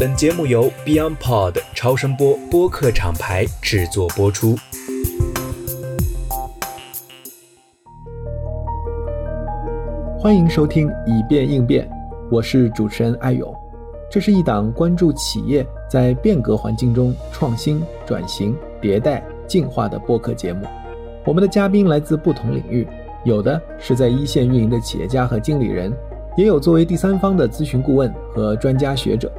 [0.00, 4.56] 本节目由 BeyondPod 超声波播客厂牌制作播出。
[10.18, 11.86] 欢迎收听《以变应变》，
[12.30, 13.54] 我是主持人艾勇。
[14.10, 20.66] 这是一档关注企业在变革环境中创新、转型、迭代、进化的播客节目。
[21.24, 22.86] 我们的嘉宾来自不同领域，
[23.22, 25.92] 有的是在一线运营的企业家和经理人，
[26.36, 29.32] 也有作为第三方的咨询顾问和专家学者。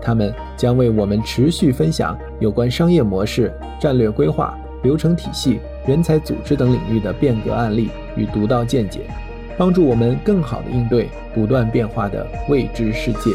[0.00, 9.10] 他们将为我们持续分享有关商业模式、战略规划、流程体系、人才组织等领域的变革案例与独到见解。
[9.56, 13.30] 帮助我们更好地应对不断变化的未知世界。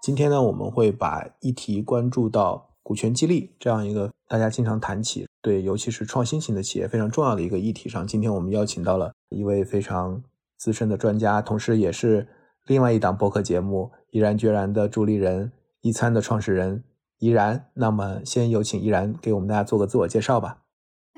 [0.00, 8.06] 今天呢，我们会把议题关注到股权激励这样一个大家经常谈起，对，尤其是创新型的企业非常重要的一个议题上。
[8.06, 10.22] 今天我们邀请到了一位非常
[10.64, 12.26] 资深的专家，同时也是
[12.64, 16.82] 另外一档播客节目《毅然决然》的助力人，一餐的创始人
[17.18, 17.66] 怡然。
[17.74, 20.62] 那么，先有请怡然给我们大家做个自我介绍吧。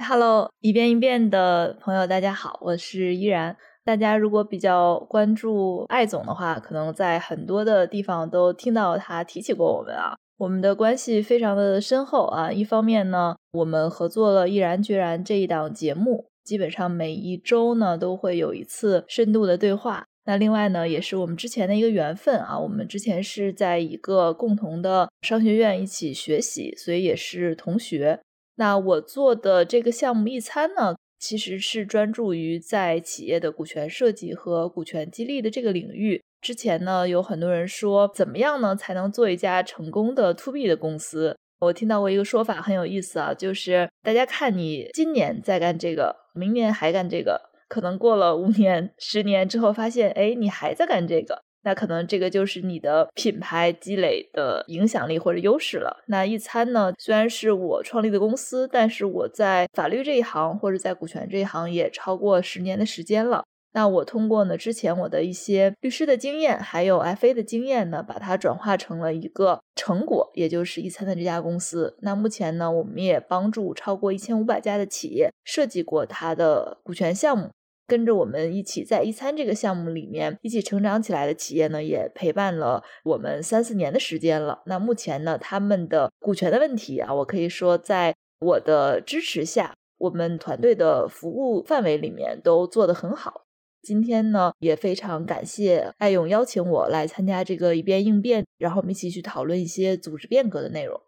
[0.09, 3.57] Hello，一遍一遍的朋友，大家好，我是依然。
[3.85, 10.17] 大家如果比较关注艾总的话，可能在很多的地方都听到他提起过我们啊。
[10.39, 12.51] 我们的关系非常的深厚啊。
[12.51, 20.07] 一方面呢，我们合作了《毅然决然》这一档节目，基本上每一周呢都会有一次深度的对话。
[20.25, 22.59] 那另外呢，也是我们之前的一个缘分啊。
[22.59, 28.21] 我们之前是在一个共同的商学院一起学习，所以也是同学。
[28.57, 36.23] 那我做的这个项目一餐呢，其实是专注于在企业的股权设计和股权激励的这个领域。
[36.41, 41.37] 之前呢，有很多人说，怎么样呢才能做一家成功的 to B 的公司？
[41.61, 51.43] 我听到过一个说法很有意思啊，就是大家看你今年在干这个，明年还干这个，可能过了五年、十年之后，发现哎，你还在干这个。
[51.65, 56.05] 那可能这个就是你的品牌积累的影响力或者优势了。
[56.07, 63.43] 那一餐呢，虽然是我创立的公司，但是我在法律这一行或者在股权这一行也超过十年的时间了。
[63.77, 71.95] 那我通过呢之前我的一些律师的经验，还有 FA 的经验呢，把它转化成了一个成果，也就是一餐的这家公司。
[72.01, 77.51] 那目前呢，我们也帮助超过一千五百家的企业设计过它的股权项目。
[77.87, 84.63] 跟着我们一起在一餐这个项目里面一起成长起来的企业呢，也陪伴了我们三四年的时间了。
[84.65, 93.43] 那目前呢，他们的股权的问题啊，我可以说在我的支持下，我们团队的服务范围里面都做得很好。
[93.87, 101.01] 今天呢，也非常感谢艾勇邀请我来参加这个一变应变，然后我们一起去讨论一些组织变革的内容。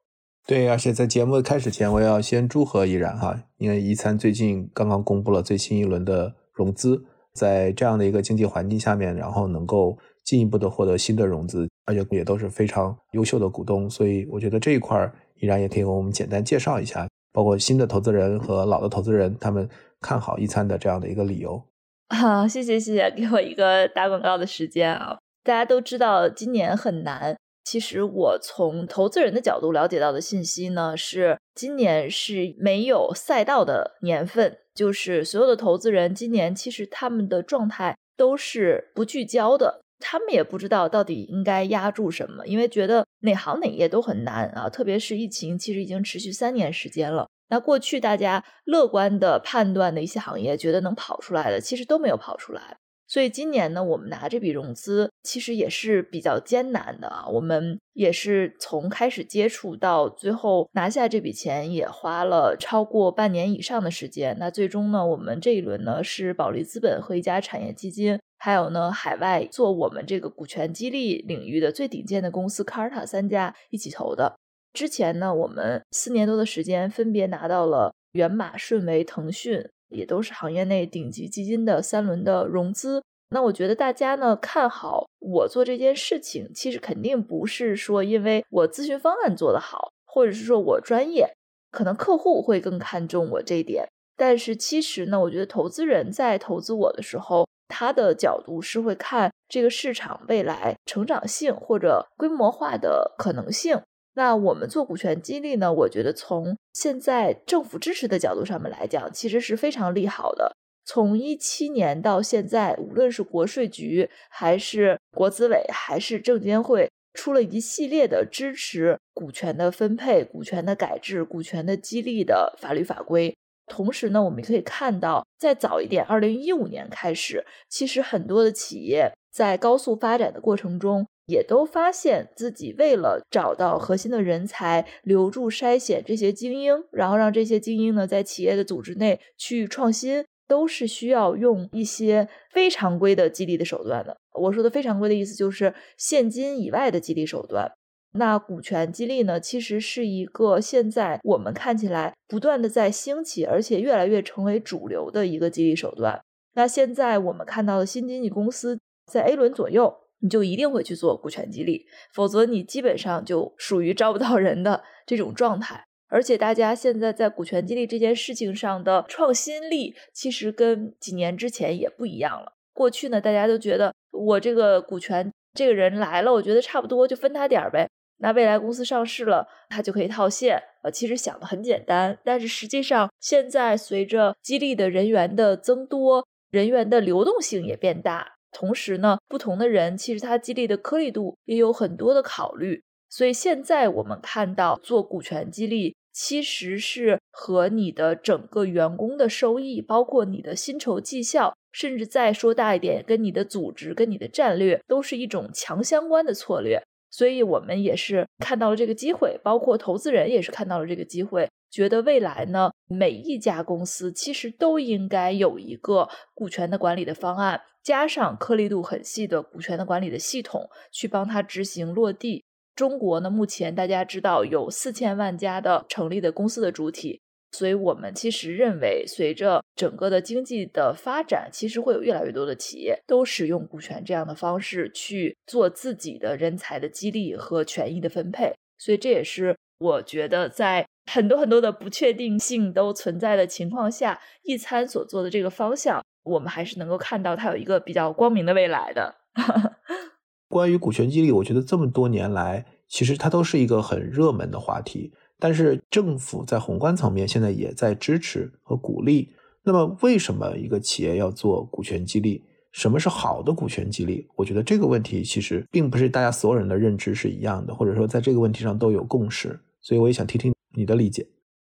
[0.46, 6.34] 对，而且在节目的开始前，我要先祝贺依然哈，因为一餐最近刚刚公布了最新一轮的。
[6.58, 19.68] 融资在这样的一个经济环境下面，然后能够进一步的获得新的融资，而且也都是非常优秀的股东，所以我觉得这一块依然也可以为我们简单介绍一下，包括新的投资人和老的投资人他们
[20.00, 21.62] 看好一餐的这样的一个理由。
[22.08, 25.18] 好， 谢谢谢谢，给我一个打广告的时间啊！
[25.44, 34.58] 大家都知道今年很难，其实我从投资人的角度了解到的信息呢，是今年是没有赛道的年份。
[34.74, 44.68] 就是所有的投资人今年其实他们的状态都是不聚焦的，他们也不知道到底应该压住什么，因为觉得哪行哪业都很难啊。
[44.68, 47.26] 特别是疫情，其实已经持续三年时间了。
[47.48, 52.76] 那过去大家乐观的判断的一些行业，觉得能跑出来的，其实都没有跑出来。
[53.10, 57.26] 所以今年呢，我们拿这笔融资其实也是比较艰难的啊。
[57.26, 64.36] 我们也是从开始接触到最后拿下这笔钱，也花了超过半年以上的时间。
[64.38, 74.36] 那最终呢，我们这一轮呢是保利资本和一家产业基金，还有呢海外做我们这个股权激励领域的最顶尖的公司卡尔塔三家一起投的。
[74.72, 79.68] 之前呢，我们四年多的时间分别拿到了源码、顺为、腾讯。
[79.90, 83.02] 也都是行业内顶级基金的三轮的融资。
[83.30, 91.34] 那我觉得大家呢看好我做这件事情，其实肯定不是说因为我咨询方案做得好，或者是说我专业，
[91.70, 93.88] 可能客户会更看重我这一点。
[94.14, 103.80] 但是其实呢，我觉得投资人在投资我的时候，他的角度是会看这个市场未来成长性或者规模化的可能性。
[104.18, 105.72] 那我们做股权激励呢？
[105.72, 110.56] 我觉得从现在政府支持的角度上面来讲，其实是非常利好的。
[110.84, 123.32] 从一七年到现在，无论是国税局还是国资委还是证监会，出了一系列的支持股权的分配、股权的改制、股权的激励的法律法规。
[123.68, 144.16] 同时呢，我们可以看到，再早一点，二零一五年开始，其实很多的企业在高速发展的过程中，也都发现自己为了找到核心的人才，留住、筛选这些精英，然后让这些精英呢在企业的组织内去创新，都是需要用一些非常规的激励的手段的。
[144.32, 147.70] 我说的非常规的意思，就是现金以外的激励手段。
[148.12, 156.18] 那股权激励呢，其实是一个现在我们看起来不断的在兴起，而且越来越成为主流的一个激励手段。
[156.54, 158.80] 那现在我们看到的新经济公司
[159.12, 165.84] 在 A 轮左右，你就一定会去做股权激励，否则你基本上就属于招不到人的这种状态。
[166.10, 172.54] 而且大家现在在股权激励这件事情上的创新力，其实跟几年之前也不一样了。
[172.72, 177.86] 过去呢，大家都觉得我这个股权这个人来了，我觉得差不多就分他点儿呗。
[178.20, 180.60] 那未来公司上市了，他就可以套现。
[180.82, 192.82] 呃，其实想的很简单，但是实际上现在随着激励的人员的增多，人员的流动性也变大，同时呢，不同的人其实他激励的颗粒度也有很多的考虑。
[193.10, 206.82] 所以现在我们看到做股权激励，其实是和你的整个员工的收益，包括你的薪酬绩效，甚至再说大一点，跟你的组织、跟你的战略，都是一种强相关的策略。
[207.10, 222.44] 所以我们也是看到了这个机会，包括投资人也是看到了这个机会，觉得未来呢，每一家公司其实都应该有一个股权的管理的方案，加上颗粒度很细的股权的管理的系统，去帮他执行落地。
[222.74, 227.20] 中国呢，目前大家知道有四千万家的成立的公司的主体。
[227.50, 238.52] 所以我们其实认为，随着整个的经济的发展，其实会有越来越多的企业都使用股权这样的方式去做自己的人才的激励和权益的分配。
[238.76, 249.14] 所以这也是我觉得，在很多很多的不确定性都存在的情况下，一餐所做的这个方向，我们还是能够看到它有一个比较光明的未来的。
[250.48, 255.12] 关于股权激励，我觉得这么多年来，其实它都是一个很热门的话题。
[255.38, 259.30] 但是政府在宏观层面现在也在支持和鼓励。
[259.64, 262.42] 那么，为什么一个企业要做股权激励？
[262.72, 264.26] 什么是好的股权激励？
[264.34, 269.60] 我觉得这个问题其实并不是大家所有人的认知是一样的，或者说在这个问题上都有共识。
[269.80, 271.26] 所以，我也想听听你的理解。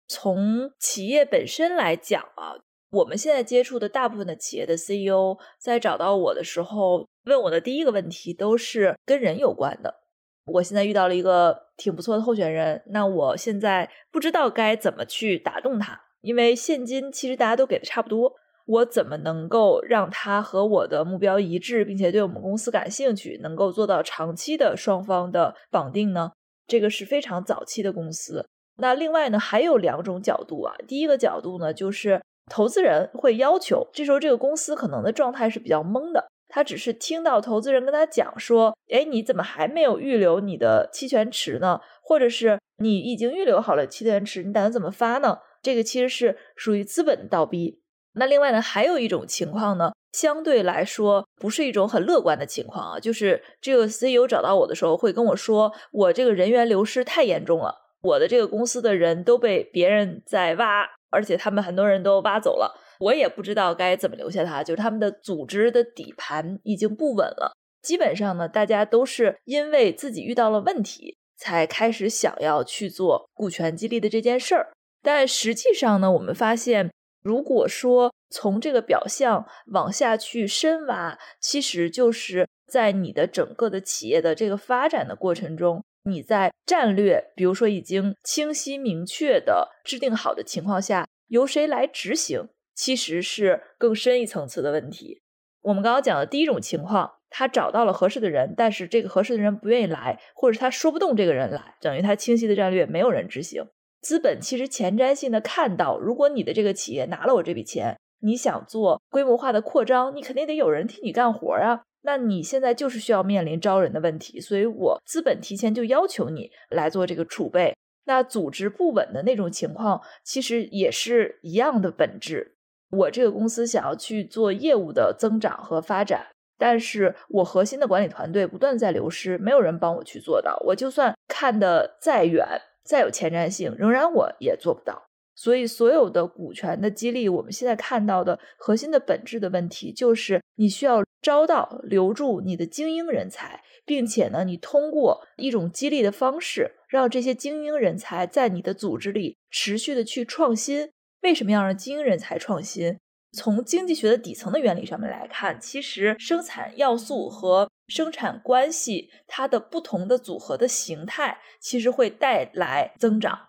[0.08, 2.56] 从企业本身来讲啊，
[2.92, 10.02] 我们现在接触的大部分的企业的 CEO 在找到我的时候，问我的第一个问题都是跟人有关的。
[10.46, 18.34] 我现在遇到了一个挺不错的候选人，那我现在不知道该怎么去打动他，因为现金其实大家都给的差不多，
[18.66, 26.34] 我怎么能够让他和我的目标一致，并且对我们公司感兴趣，能够做到长期的双方的绑定呢？
[26.68, 28.46] 这个是非常早期的公司。
[28.78, 36.28] 那另外呢，还有两种角度啊，第一个角度呢，就是投资人会要求，这时候这个公司可能的状态是比较懵的。
[36.50, 41.80] 他只是听到投资人跟他讲说：“哎，你怎么还没有预留你的期权池呢？
[42.04, 47.82] 或者是你已经预留好了期权池，你打算怎么发呢？”这个其实是属于资本倒逼。
[48.16, 67.52] 那另外呢，还有一种情况呢，相对来说不是一种很乐观的情况啊，就是这个 CEO 找到我的时候会跟我说：“我这个人员流失太严重了，我的这个公司的人都被别人在挖，而且他们很多人都挖走了。”我也不知道该怎么留下他，就是他们的组织的底盘已经不稳了。
[67.82, 74.72] 基本上呢，大家都是因为自己遇到了问题，才开始想要去做股权激励的这件事儿。
[75.02, 92.50] 但实际上呢，我们发现，如果说从这个表象往下去深挖，其实就是在你的整个的企业的这个发展的过程中，你在战略，比如说已经清晰明确的制定好的情况下，由谁来执行？
[92.76, 95.22] 其实是更深一层次的问题。
[95.62, 103.64] 我们刚刚讲的第一种情况，他找到了合适的人，但是这个合适的人不愿意来，或者他说不动这个人来，等于他清晰的战略没有人执行。
[104.02, 111.84] 资本其实前瞻性的看到，如果你的这个企业拿了我这笔钱，你想做规模化的扩张，你肯定得有人替你干活啊。
[112.04, 117.74] 那你现在就是需要面临招人的问题，所以我资本提前就要求你来做这个储备。
[118.06, 122.58] 那组织不稳的那种情况，其实也是一样的本质。
[122.92, 130.62] 我这个公司想要去做业务的增长和发展，但是我核心的管理团队不断在流失，没有人帮我去做到。
[130.66, 132.46] 我就算看得再远，
[132.84, 135.06] 再有前瞻性，仍然我也做不到。
[135.36, 150.92] 所以，所有的股权的激励，我们现在看到的核心的本质的问题，就是你需要招到、留住你的精英人才，并且呢，你通过一种激励的方式，让这些精英人才在你的组织里持续的去创新。
[151.22, 153.00] 为什么要让精英人才创新？
[153.36, 163.40] 从经济学的底层的原理上面来看，其实生产要素和生产关系它的不同的组合的形态，其实会带来增长。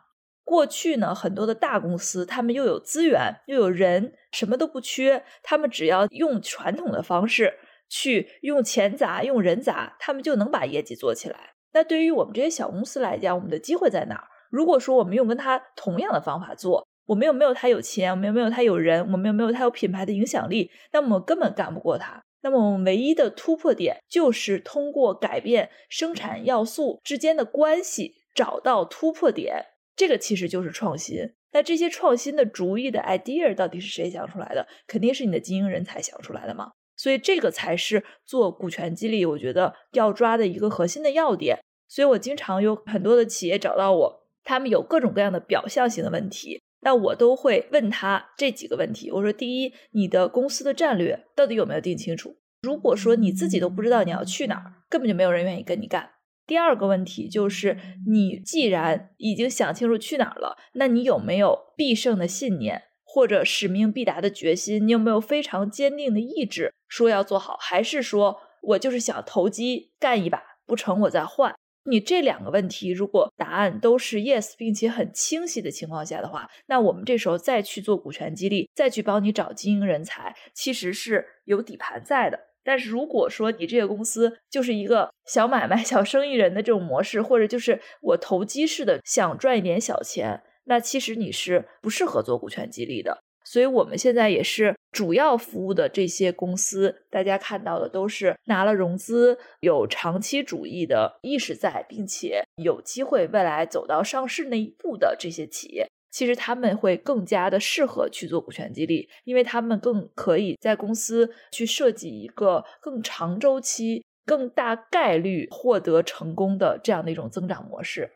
[0.44, 7.54] 过去呢，很多的大公司，他们又有资源又有人，什么都不缺，他们只要用传统的方式
[7.88, 11.54] 去用钱砸、用人砸，他们就能把业绩做起来。
[11.72, 14.28] 那对于我们这些小公司来讲，我们的机会在哪儿？
[14.50, 22.22] 如果说我们用跟他同样的方法做，我们又没有他有钱，我们又没有他有人，我们又没有他有品牌的影响力，那么我们根本干不过他。
[22.42, 29.64] 那么我们唯一的突破点就是通过改变生产要素之间的关系，找到突破点。
[29.96, 31.32] 这个其实就是创新。
[31.52, 34.66] 那这些创新的主意的 idea 到底是谁想出来的？
[34.86, 36.72] 肯定是你的精英人才想出来的嘛。
[36.96, 41.58] 所以这个才是做股权激励，我觉得要抓的一个核心的要点。
[41.88, 49.10] 所以我经常有很多的企业找到我，他们有各种各样的表象型的问题，那我都会问他这几个问题。
[49.10, 52.36] 我说：第一，你的公司的战略到底有没有定清楚？
[52.62, 56.13] 如果说你自己都不知道你要去哪儿，根本就没有人愿意跟你干。
[56.46, 64.86] 第二个问题就是，你既然已经想清楚去哪儿了，那你有没有必胜的信念或者使命必达的决心？
[64.86, 67.56] 你有没有非常坚定的意志，说要做好？
[67.60, 71.54] 还是说我就是想投机干一把，不成我再换？
[71.86, 82.40] 你这两个问题，如果答案都是 yes，并且很清晰的情况下的话，那我们这时候再去做股权激励，再去帮你找精英人才，其实是有底盘在的。
[82.64, 93.22] 但是如果说你这个公司就是一个小买卖、 小生意人的这种模式，或者就是我投机式的想赚一点小钱，那其实你是不适合做股权激励的。
[93.46, 105.86] 所以我们现在也是主要服务的这些公司，大家看到的都是拿了融资、有长期主义的意识在，并且有机会未来走到上市那一步的这些企业。
[106.14, 118.08] 其实他们会更加的适合去做股权激励，因为他们更可以在公司去设计一个更长周期、更大概率获得成功的这样的一种增长模式。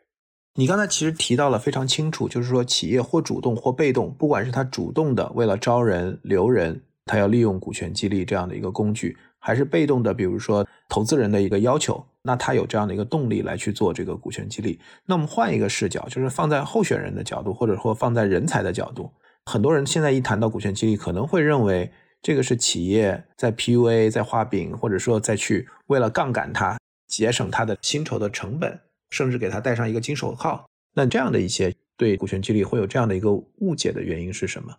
[0.55, 12.05] 你刚才其实提到了非常清楚，就是说企业或主动或被动，不管是他主动的为了招人留人，他要利用股权激励这样的一个工具，还是被动的，比如说投资人的一个要求。
[12.21, 14.79] 那他有这样的一个动力来去做这个股权激励。
[15.05, 19.11] 那我们换一个视角，就是放在候选人的角度，或者说放在人才的角度。
[19.45, 21.89] 很多人现在一谈到股权激励，可能会认为
[22.21, 26.77] 这个是企业在 PUA、在画饼，或者说再去为了杠杆他，
[27.07, 28.79] 节省他的薪酬的成本，
[29.09, 30.65] 甚至给他戴上一个金手铐。
[30.93, 34.75] 那这样的一些对股权激励会有这样的一个误解的原因是什么？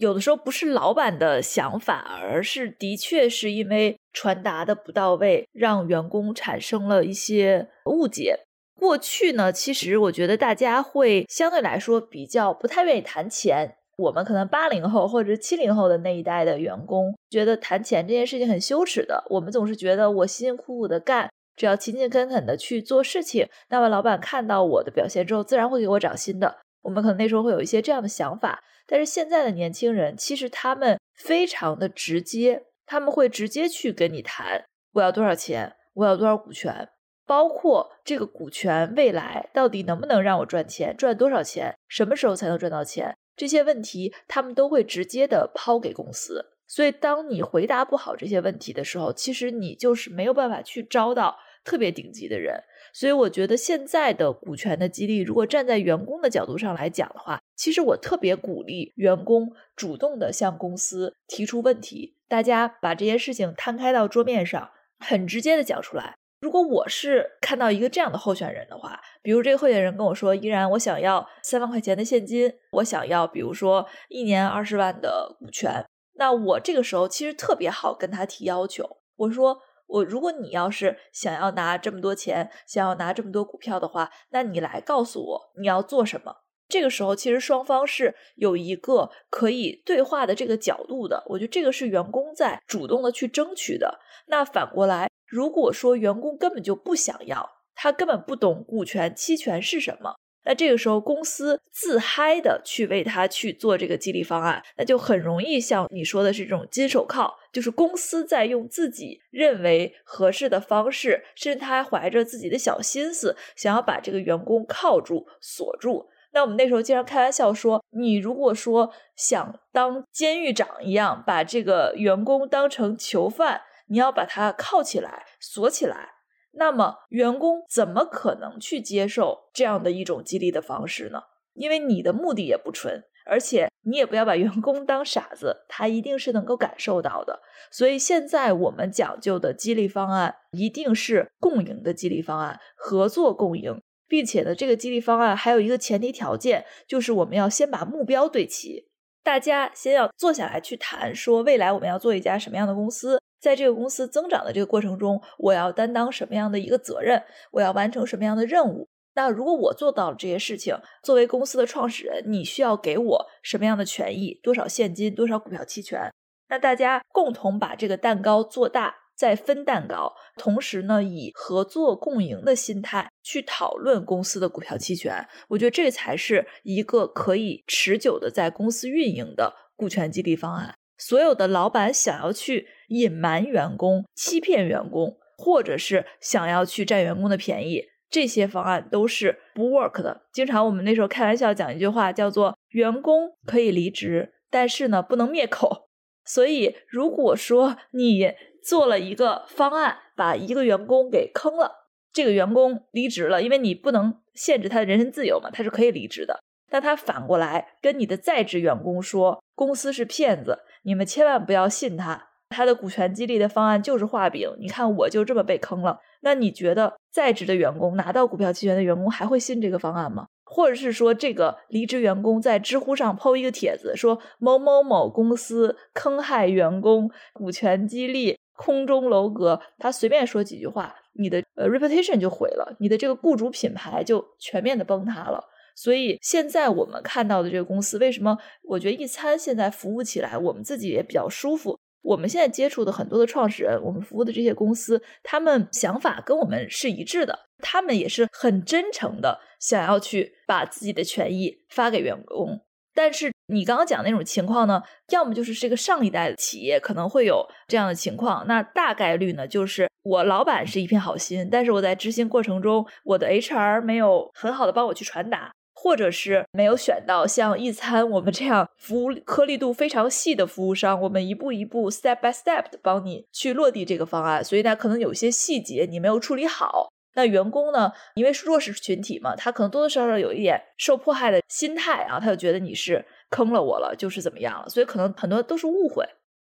[0.00, 8.40] 有的时候不是老板的想法，而是的确是因为传达的不到位，让员工产生了一些误解。
[8.78, 13.76] 过去呢，其实我觉得大家会相对来说比较不太愿意谈钱。
[13.98, 19.22] 我们可能八零后或者七零后的那一代的员工，觉得谈钱这件事情很羞耻的。
[19.28, 26.56] 我们总是觉得我辛辛苦苦的干，只要勤勤恳恳的去做事情，那么老板看到我的表现之后，自然会给我涨薪的。
[26.80, 28.62] 我们可能那时候会有一些这样的想法。
[28.90, 36.88] 但是现在的年轻人，其实他们非常的直接，他们会直接去跟你谈，我要多少钱，我要多少股权，
[37.24, 46.44] 包括这个股权未来到底能不能让我赚钱，赚多少钱，什么时候才能赚到钱，这些问题他们都会直接的抛给公司。
[46.66, 52.62] 所以，当你回答不好这些问题的时候，其实你就是没有办法去招到特别顶级的人。
[52.92, 66.14] 所以我觉得现在的股权的激励，如果站在员工的角度上来讲的话，其实我特别鼓励员工主动的向公司提出问题，大家把这些事情摊开到桌面上，很直接的讲出来。
[66.40, 79.58] 如果我是看到一个这样的候选人的话，比如这个候选人跟我说，依然我想要三万块钱的现金，我想要比如说一年二十万的股权，那我这个时候其实特别好跟他提要求，我说。
[79.92, 86.32] 我如果你要是想要拿这么多钱，想要拿这么多股票的话，那你来告诉我你要做什么。
[86.70, 91.22] 这个时候其实双方是有一个可以对话的这个角度的。
[91.26, 94.00] 我觉得这个是员工在主动的去争取的。
[94.28, 100.14] 那反过来，如果说员工根本就不想要，他根本不懂股权期权是什么。
[100.42, 116.08] 那这个时候，公司自嗨的去为他去做这个激励方案，那就很容易像你说的是这种金手铐，就是公司在用自己认为合适的方式，甚至他还怀着自己的小心思，想要把这个员工铐住、锁住。
[116.32, 126.10] 那我们那时候经常开玩笑说，你如果说想当监狱长一样，把这个员工当成囚犯，你要把他铐起来、锁起来。
[126.52, 131.22] 那么，员工怎么可能去接受这样的一种激励的方式呢？
[131.54, 137.40] 因为你的目的也不纯，而且你也不要把员工当傻子，他一定是能够感受到的。
[137.70, 148.88] 所以现在我们讲究的激励方案一定是共赢的激励方案，合作共赢，并且呢，这个激励方案还有一个前提条件，就是我们要先把目标对齐，
[149.22, 158.88] 大家先要坐下来去谈，说未来我们要做一家什么样的公司，在这个公司增长的这个过程中，我要担当什么样的一个责任，我要完成什么样的任务。
[159.14, 164.40] 那如果我做到了这些事情，作为公司的创始人，你需要给我什么样的权益？
[164.42, 165.14] 多少现金？
[165.14, 166.12] 多少股票期权？
[166.48, 170.14] 那大家共同把这个蛋糕做大，再分蛋糕。
[170.38, 175.28] 同时呢，以合作共赢的心态去讨论公司的股票期权。
[175.48, 180.74] 我觉得这才是一个可以持久的在公司运营的股权激励方案。
[180.96, 187.84] 所有的老板想要去隐瞒员工、欺骗员工，或者是想要去占员工的便宜。
[188.08, 190.22] 这些方案都是不 work 的。
[190.32, 195.90] 经常我们那时候开玩笑讲一句话，叫做“员工可以离职，但是呢不能灭口”。
[196.26, 206.40] 所以，如果说你做了一个方案，把一个员工给坑了，这个员工离职了，因为你不能限制他的人身自由嘛，他是可以离职的。
[206.70, 212.28] 但他反过来跟你的在职员工说，公司是骗子，你们千万不要信他。
[212.50, 216.00] 他的股权激励的方案就是画饼，你看我就这么被坑了。
[216.22, 220.26] 那你觉得在职的员工拿到股票期权的员工还会信这个方案吗？
[220.44, 235.42] 或者是说，这个离职员工在知乎上抛一个帖子，说某某某公司坑害员工，股权激励空中楼阁，他随便说几句话，你的呃 reputation 就毁了，你的这个雇主品牌就全面的崩塌了。
[235.74, 241.78] 所以现在我们看到的这个公司，为什么我觉得一餐现在服务起来，我们自己也比较舒服。
[242.02, 252.60] 我们现在接触的很多的创始人，我们服务的这些公司，他们想法跟我们是一致的，他们也是很真诚的想要去把自己的权益发给员工。
[252.92, 265.50] 但是你刚刚讲那种情况呢，要么就是这个上一代的企业可能会有这样的情况，那大概率呢就是我老板是一片好心，但是我在执行过程中，我的 HR 没有很好的帮我去传达。
[265.82, 276.90] 或者是没有选到像一餐我们这样服务颗粒度非常细的服务商，我们一步一步 step by step 的帮你去落地这个方案，所以呢，可能有些细节你没有处理好。
[277.14, 286.04] 那员工呢，因为是弱势群体嘛，他可能多多少少有一点受迫害的心态啊，他就觉得你是坑了我了，就是怎么样了，所以可能很多都是误会。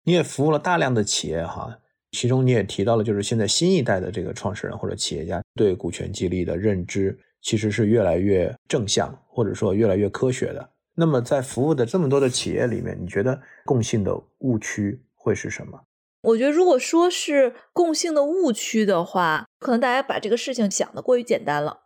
[0.04, 1.78] 你也服务了大量的企业哈，
[2.12, 7.18] 其中你也提到了，就是现在新一代的这个创始人或者企业家对股权激励的认知。
[7.46, 10.70] 其实是越来越正向，或者说越来越科学的。
[10.94, 15.78] 那么，在服务的这么多的企业里面，你觉得共性的误区会是什么？
[16.22, 21.80] 我觉得，如果说是共性的误区的话，可能大家把这个事情想的过于简单了。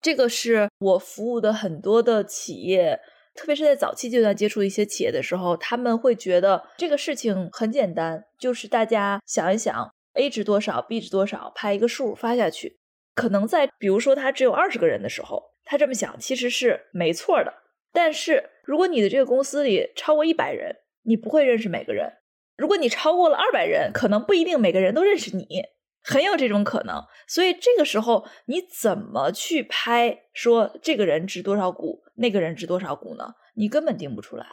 [0.00, 2.98] 这个是我服务的很多的企业，
[3.34, 12.78] 特别是在早期阶段接触一些企业的时候，他们会觉得这个事情很简单，就是大家想一想，A 值多少，B 值多少，拍一个数发下去。
[13.14, 17.52] 可能在比如说他只有二十个人的时候，他这么想其实是没错的。
[17.92, 22.08] 但是如果你的这个公司里超过一百人，你不会认识每个人；
[22.56, 25.46] 如果你超过了二百人，可能不一定每个人都认识你，
[26.02, 27.02] 很有这种可能。
[27.26, 33.34] 所以这个时候你怎么去拍说这个人值多少股，那个人值多少股呢？
[33.54, 34.46] 你根本定不出来。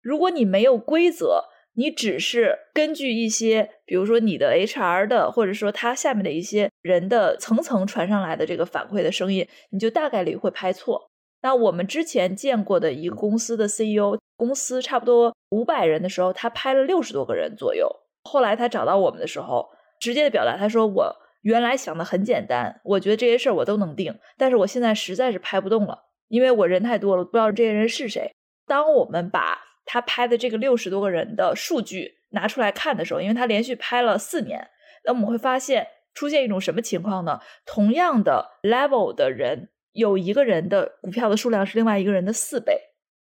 [0.00, 1.44] 如果你没有规则。
[1.78, 11.10] 你只是根据一些，比如说你的 HR 的，或者说他下面的一些人的层层传上来的这个反馈的声音，你就大概率会拍错。
[11.42, 17.86] 那我们之前见过的一个公司的 CEO，公司差不多五百人的时候，他拍了六十多个人左右。
[18.24, 19.68] 后来他找到我们的时候，
[20.00, 28.32] 直接的表达他说：“我原来想的很简单，我觉得这些事儿我都能定，但是我现在实在是拍不动了，因为我人太多了，不知道这些人是谁。”
[28.66, 34.68] 当我们把他拍的这个六十多个人的数据拿出来看的时候，因为他连续拍了四年，
[35.04, 37.40] 那我们会发现出现一种什么情况呢？
[37.64, 42.76] 同样的 level 的人，有一个人的股票的数量是另外一个人的四倍。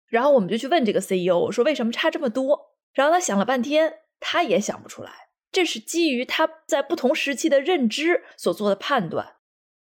[0.08, 2.78] 然后我们就去问这个 CEO，我说为什么差这么多？
[2.94, 5.12] 然后他想了半天，他也想不出来。
[5.52, 9.36] 这是基于他在不同时期的认知所做的判断。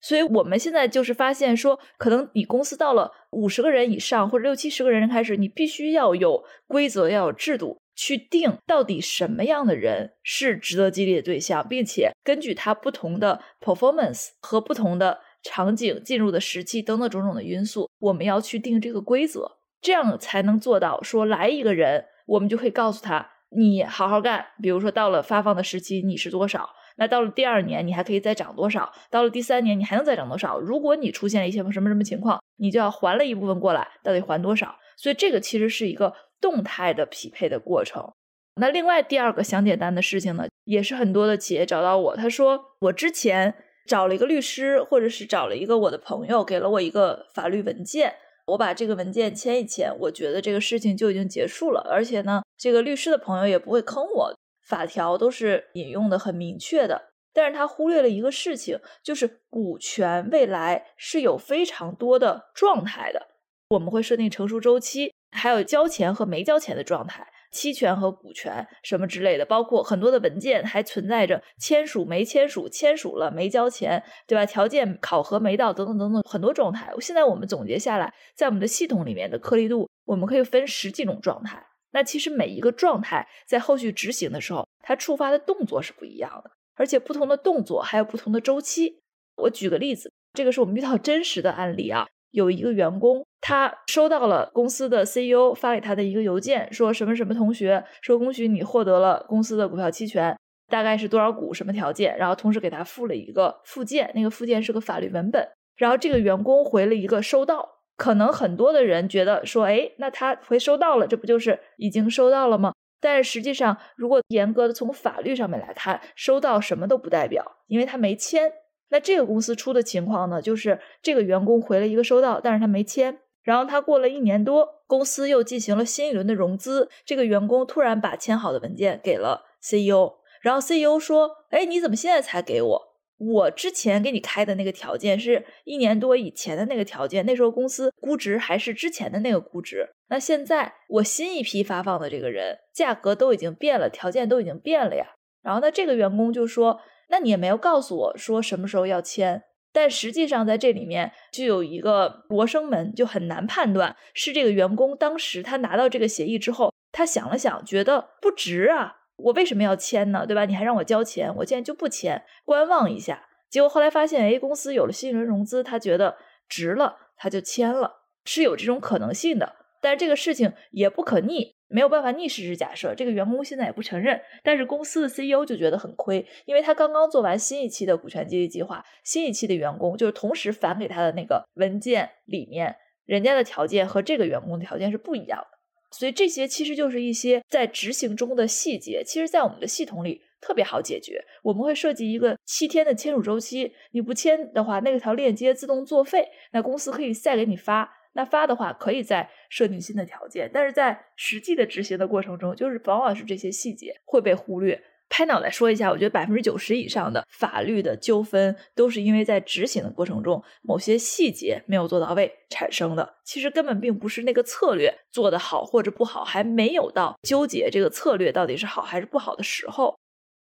[0.06, 24.46] 所以我们现在就是发现说，可能你公司到了五十个人以上，或者六七十个人开始，你必须要有规则，要有制度，去定到底什么样的人是值得激励的对象，并且根据他不同的 performance 和不同的场景、进入的时期等等种种的因素，我们要去定这个规则，这样才能做到说来一个人，我们就可以告诉他，你好好干。
[24.62, 26.70] 比如说到了发放的时期，你是多少？
[26.96, 28.92] 那到了第二年，你还可以再涨多少？
[29.10, 30.58] 到了第三年，你还能再涨多少？
[30.58, 34.74] 如果你出现了一些什么什么情况，你就要还了一部分过来，到底还多少？
[34.96, 38.12] 所以这个其实是一个动态的匹配的过程。
[38.58, 43.54] 那另外第二个想简单的事情呢，也是很多的企业找到我，他说我之前
[43.86, 48.14] 找了一个律师，或者是找了一个我的朋友，给了我一个法律文件，
[48.46, 54.34] 我把这个文件签一签，我觉得这个事情就已经结束了，而且呢，这个律师的朋友也不会坑我，
[54.66, 57.10] 法条都是引用的很明确的。
[57.32, 63.28] 但是他忽略了一个事情，就是股权未来是有非常多的状态的，
[63.68, 67.26] 我们会设定成熟周期，还有交钱和没交钱的状态。
[67.52, 74.44] 期权和股权什么之类的，包括很多的文件还存在着签署没签署、签署了没交钱，对吧？
[74.44, 76.92] 条件考核没到，等等等等很多状态。
[77.00, 81.64] 现在我们总结下来，在我们的系统里面的颗粒度，我们可以分十几种状态。
[81.96, 88.98] 那其实每一个状态在后续执行的时候，它触发的动作是不一样的，而且不同的动作还有不同的周期。
[89.36, 92.06] 我举个例子，这个是我们遇到真实的案例啊。
[92.32, 107.75] 有一个员工，他收到了公司的 CEO 发给他的一个邮件，说什么什么同学，说恭喜你获得了公司的股票期权，大概是多少股，什么条件，然后同时给他附了一个附件，那个附件是个法律文本，然后这个员工回了一个收到。
[107.96, 112.72] 可能很多的人觉得说，哎，那他回收到了，这不就是已经收到了吗？
[113.00, 118.52] 但是实际上，如果严格的从法律上面来看，收到什么都不代表，因为他没签。
[118.88, 123.18] 那这个公司出的情况呢，就是这个员工回了一个收到，但是他没签。
[123.42, 132.85] 然后他过了一年多，公司又进行了新一轮的融资，这个员工突然把签好的文件给了 CEO，然后 CEO 说：“哎，你怎么现在才给我？
[133.18, 139.88] 我之前给你开的那个条件是一年多以前的那个条件，那时候公司估值还是之前的那个估值。
[140.08, 145.06] 那现在我新一批发放的这个人，价格都已经变了，条件都已经变了呀。”
[145.42, 146.80] 然后呢，这个员工就说。
[147.08, 149.40] 那你也没有告诉我说什么时候要签，
[149.72, 160.26] 但实际上在这里面就有一个罗生门，就很难判断是这个员工当时他拿到这个协议之后，他想了想，觉得不值啊，我为什么要签呢？
[160.26, 160.44] 对吧？
[160.44, 163.28] 你还让我交钱，我现在就不签，观望一下。
[163.48, 166.16] 结果后来发现，哎，公司有了新一轮融资，他觉得
[166.48, 169.56] 值了，他就签了，是有这种可能性的。
[169.80, 171.54] 但是这个事情也不可逆。
[171.68, 185.55] 没有办法逆事实假设，这个员工现在也不承认，但是公司的 CEO 就觉得很亏，因为他刚刚做完新一期的股权激励计划，新一期的员工就是同时返给他的那个文件里面，人家的条件和这个员工的条件是不一样的，
[185.90, 197.92] 所以这些其实就是一些在执行中的细节，其实在我们的系统里特别好解决，我们会设计一个七天的签署周期，你不签的话，那条链接自动作废，那公司可以再给你发。
[198.12, 204.82] 那发的话，可以再设定新的条件，但是在实际的执行的过程中，就是往往是这些细节会被忽略。
[205.08, 213.14] 拍脑袋说一下，我觉得百分之九十以上的法律的纠纷都是因为在执行的过程中某些细节没有做到位产生的。
[213.24, 219.96] 其实根本并不是那个策略做得好或者不好，还没有到纠结这个策略到底是好还是不好的时候。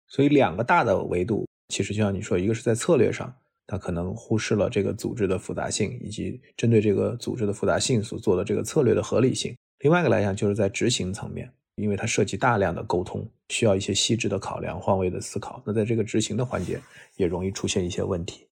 [0.09, 3.35] 所以两个大的维度，其实就像你说，一个是在策略上。
[3.66, 9.57] 他可能忽视了这个组织的复杂性，以及针对这个组织的复杂性所做的这个策略的合理性。
[9.79, 15.62] 另外一个来讲，就是在执行层面，因为它涉及大量的沟通，需要一些细致的考量、换位的思考。
[15.64, 16.80] 那在这个执行的环节，
[17.16, 18.46] 也容易出现一些问题。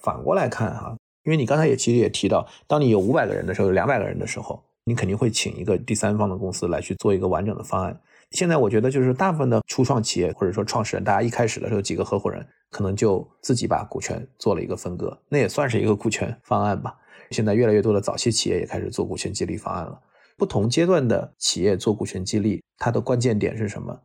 [0.00, 7.98] 反过来看哈，因为你刚才也其实也提到，当你有五百个人的时候，有两百个人的时候，你肯定会请一个第三方的公司来去做一个完整的方案。
[8.30, 16.96] 现在我觉得，就是大部分的初创企业或者说创始人，大家一开始的时候几个合伙人，可能就自己把股权做了一个分割，那也算是一个股权方案吧。
[17.30, 19.98] 现在越来越多的早期企业也开始做股权激励方案了。
[20.36, 24.02] 不同阶段的企业做股权激励，它的关键点是什么？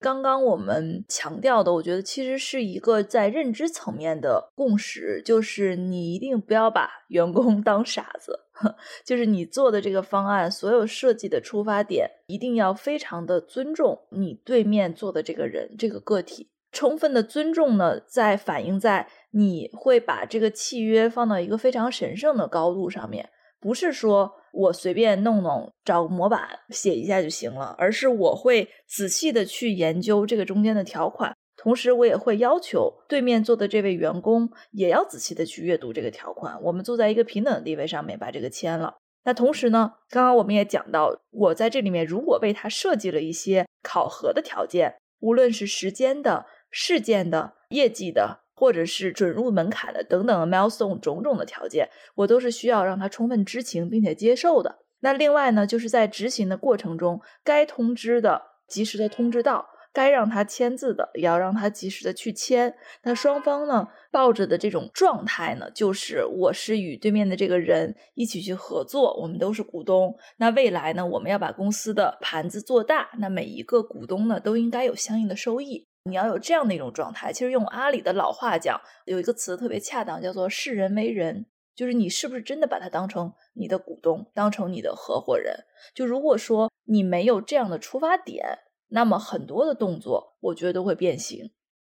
[0.00, 8.40] 刚刚我们强调的，我觉得其实是一个在认知层面的共识，就是你一定不要把员工 当傻子，
[9.04, 23.30] 就是你做的这个方案，所有设计的出发点一定要非常的尊重你对面做的这个人这个个体，充分的尊重呢，在反映在你会把这个契约放到一个非常神圣的高度上面。
[23.62, 36.60] 不是说我随便弄弄，找个模板写一下就行了，而是我会仔细的去研究这个中间的条款，同时我也会要求对面做的这位员工也要仔细的去阅读这个条款。
[36.60, 38.96] 我们坐在一个平等的地位上面把这个签了。
[39.24, 48.40] 那同时呢，刚刚我们也讲到，我在这里面如果为他设计了一些考核的条件，无论是时间的、事件的、业绩的。
[48.54, 54.78] 或者是准入门槛的等等 milestone 种种的条件，我都是需要让他充分知情并且接受的。
[55.00, 62.72] 那另外呢，就是在执行的过程中，该通知的及时的通知到，该让他签字的，也要让他及时的去签。
[63.02, 70.16] 那双方呢，抱着的这种状态呢，就是我是与对面的这个人一起去合作，我们都是股东。
[70.36, 75.88] 那未来呢，我们要把公司的盘子做大，那每一个股东呢，都应该有相应的收益。
[76.04, 77.32] 你要有这样的一种状态。
[77.32, 81.46] 其实用阿里的老话讲，有一个词特别恰当，叫做视人为人。
[81.74, 85.64] 就是你是不是真的把他当成你的股东，当成你的合伙人？
[85.94, 91.50] 就如果说你没有这样的出发点，那么很多的动作我觉得都会变形。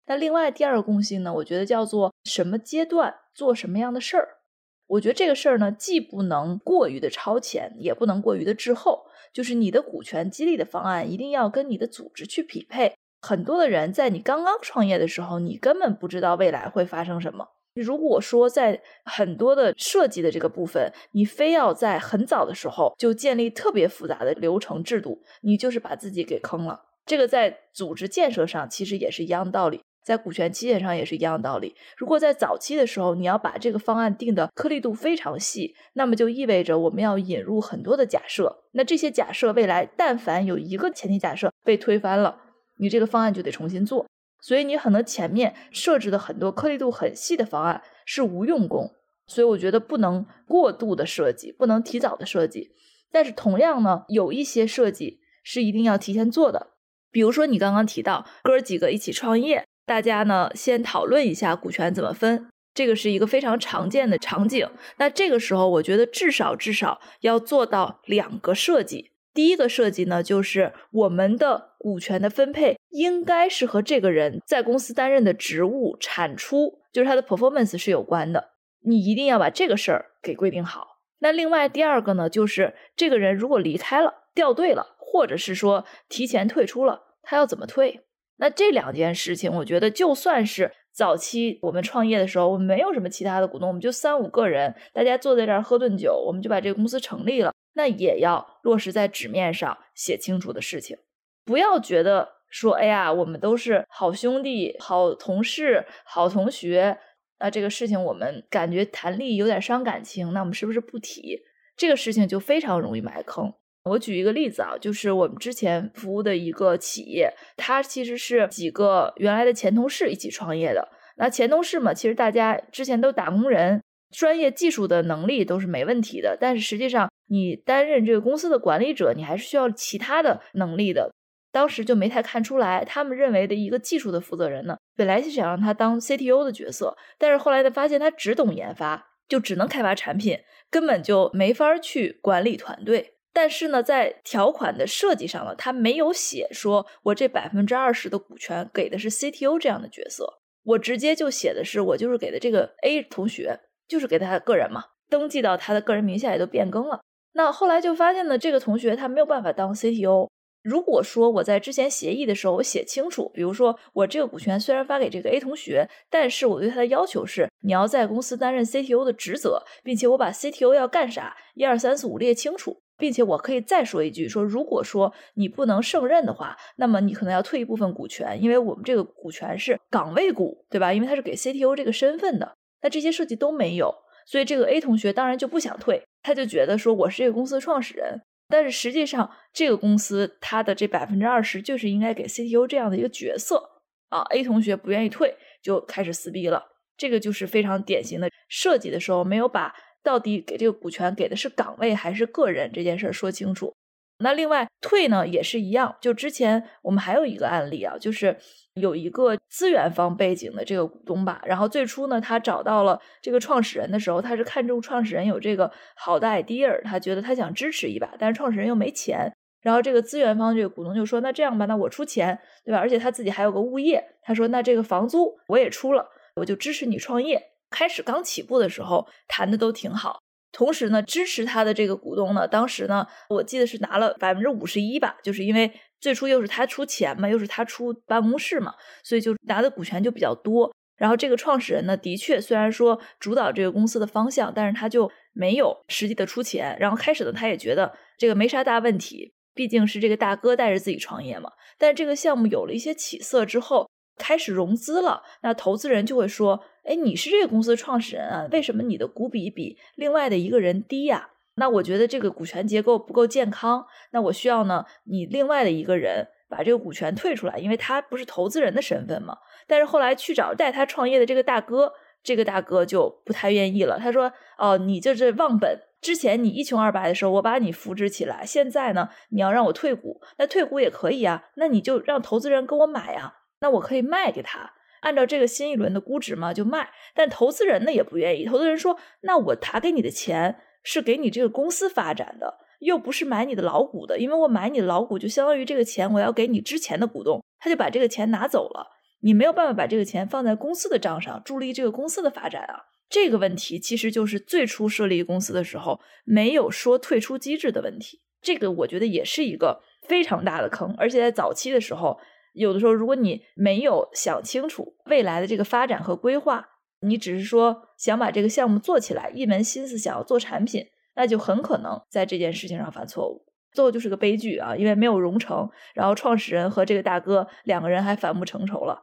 [0.05, 4.37] 那另外第二个共性呢，我觉得叫做什么阶段做什么样的事儿。
[4.85, 9.07] 我觉得这个事儿呢，既不能过于的超前，也不能过于的滞后。
[9.33, 12.93] 就是你的股权激励的方案一定要跟你的组织去匹配。
[13.25, 17.47] 很多的人在你刚刚创业的时候，你根本不知道未来会发生什么。
[17.73, 26.81] 如果说在很多的设计的这个部分，你非要在很早的时候就建立特别复杂的流程制度，你就是把自己给坑了。
[27.05, 31.73] 这个在组织建设上其实也是一样的道理，在股权期限上也是一样的道理。
[31.97, 38.63] 如果在早期的时候你要把这个方案定的颗粒度非常细，那么就意味着我们要引入很多的假设。
[38.73, 42.37] 那这些假设未来但凡有一个前提假设被推翻了，
[42.83, 44.05] 你这个方案就得重新做。
[44.41, 48.91] 所以你可能前面设置的很多颗粒度很细的方案是无用功，
[49.25, 52.71] 所以我觉得不能过度的设计，不能提早的设计。
[53.09, 56.71] 但是同样呢，有一些设计是一定要提前做的。
[57.09, 64.67] 比如说你刚刚提到哥几个一起创业，大家呢先讨论一下股权怎么分，这个是一个非常常见的场景。
[64.97, 69.11] 那这个时候我觉得至少至少要做到两个设计。
[69.33, 78.51] 第一个设计呢，就是我们的股权的分配应该是和这个人在公司担任的职务、产出，就是他的 performance 是有关的。
[78.85, 80.99] 你一定要把这个事儿给规定好。
[81.19, 88.01] 那另外第二个呢，就是这个人如果离开了、掉队了，或者是说提前退出了，他要怎么退？
[88.37, 97.51] 那这两件事情，我觉得就算是早期我们创业的时候，我们没有什么其他的股东，我们就三五个人，大家坐在这儿喝顿酒，我们就把这个公司成立了。
[97.73, 100.95] 那也要落实在纸面上写清楚的事情，
[101.43, 106.99] 不要觉得说，哎呀，我们都是好兄弟、好同事、好同学，
[107.39, 111.41] 那这个事情我们感觉谈利益有点伤感情，那我们是不是不提
[111.75, 113.51] 这个事情就非常容易埋坑？
[113.83, 120.89] 我举一个例子啊，就是我们之前服务的一个企业，它其实是几个原来的前同事一起创业的。
[121.17, 123.81] 那前同事嘛，其实大家之前都打工人。
[124.15, 131.11] 专业技术的能力都是没问题的，但是实际上你担任这个公司的管理者，你还是需要其他的能力的。
[131.51, 140.37] 当时就没太看出来，他们认为的一个技术的负责人呢，本来是想让他当 CTO 的角色，但是后来呢，发现他只懂研发，就只能开发产品，
[140.69, 143.12] 根本就没法去管理团队。
[143.33, 153.59] 但是呢，在条款的设计上呢，他没有写说我这百分之二十的股权给的是 CTO 这样的角色，我直接就写的是我就是给的这个 A 同学。
[153.85, 157.01] 就是给他个人嘛，登记到他的个人名下也都变更了。
[157.33, 160.29] 那后来就发现呢，这个同学他没有办法当 CTO。
[160.63, 180.93] 如果说我在之前协议的时候我写清楚，比如说我这个股权虽然发给这个 A 同学，但是我对他的要求是你要在公司担任 CTO 的职责，并且我把 CTO 要干啥一二三四五列清楚，并且我可以再说一句，说如果说你不能胜任的话，那么你可能要退一部分股权，因为我们这个股权是岗位股，对吧？
[180.93, 182.55] 因为他是给 CTO 这个身份的。
[182.81, 183.93] 那这些设计都没有，
[184.25, 194.21] 所以这个 A 同学当然就不想退，他就觉得说我是这个公司的创始人，但是实际上这个公司他的这百分之二十就是应该给 CTO 这样的一个角色啊。
[194.29, 196.63] A 同学不愿意退，就开始撕逼了。
[196.95, 203.73] 这个就是非常典型的设计的时候没有把到底给这个股权给的是岗位还是个人这件事儿说清楚。
[204.19, 208.37] 那另外退呢也是一样，就之前我们还有一个案例啊，就是
[208.75, 222.77] 有一个资源方背景的这个股东吧，然后最初呢他找到了这个创始人的时候，他是看中创始人有这个好的 idea，他觉得他想支持一把，但是创始人又没钱，然后这个资源方这个股东就说那这样吧，那我出钱，对吧？
[222.77, 227.52] 而且他自己还有个物业，他说那这个房租我也出了，我就支持你创业。
[227.73, 230.19] 开始刚起步的时候谈的都挺好。
[230.51, 240.71] 同时呢，支持他的这个股东呢，当时呢，我记得是拿了百分之五十一吧，就是因为最初又是他出钱嘛，又是他出办公室嘛，所以就拿的股权就比较多。
[240.95, 246.77] 然后这个创始人呢，的确虽然说主导这个公司的方向，但是他就没有实际的出钱。
[246.79, 251.49] 然后开始呢，他也觉得这个没啥大问题，毕竟是这个大哥带着自己创业嘛。
[251.79, 253.89] 但是这个项目有了一些起色之后，
[254.23, 256.63] 开始融资了，那投资人就会说。
[256.83, 258.45] 哎，你是这个公司创始人啊？
[258.51, 261.29] 为什么你的股比比另外的一个人低呀？
[261.55, 263.85] 那我觉得这个股权结构不够健康。
[264.11, 269.37] 那我需要呢，你另外的一个人把这个股权退出来，因为他不是投资人的身份嘛。
[269.65, 273.97] 但是后来去找带他创业的这个大哥，这个大哥就不太愿意了。
[273.97, 275.79] 他说：“哦，你就是忘本。
[276.01, 281.45] 之前你一穷二白的时候，我把你扶植起来，现在呢，你要让我退股，那退股也可以啊。
[281.55, 286.91] 那你就让投资人跟我买啊，那我可以卖给他，按照这个新一轮的估值嘛，就卖。
[287.15, 298.85] 但投资人呢也不愿意，投资人说：那我打给你的钱是给你这个公司发展的。”又不是买你的老股的，因为我买你的老股，就相当于这个钱我要给你之前的股东，他就把这个钱拿走了，
[299.21, 302.75] 你没有办法把这个钱放在公司的账上，助力这个公司的发展啊。
[303.09, 310.93] 这个问题其实就是最初设立公司的时候没有说退出机制的问题，这个我觉得也是一个非常大的坑。
[310.97, 312.19] 而且在早期的时候，
[312.53, 316.69] 有的时候如果你没有想清楚未来的这个发展和规划，
[317.01, 320.87] 你只是说想把这个项目做起来，一门心思想要做产品。
[321.15, 324.75] 那就很可能在这件事情上犯错误，最后就是个悲剧啊！
[324.75, 328.99] 因为没有融成，然后创始人和这个大哥两个人还反目成仇了。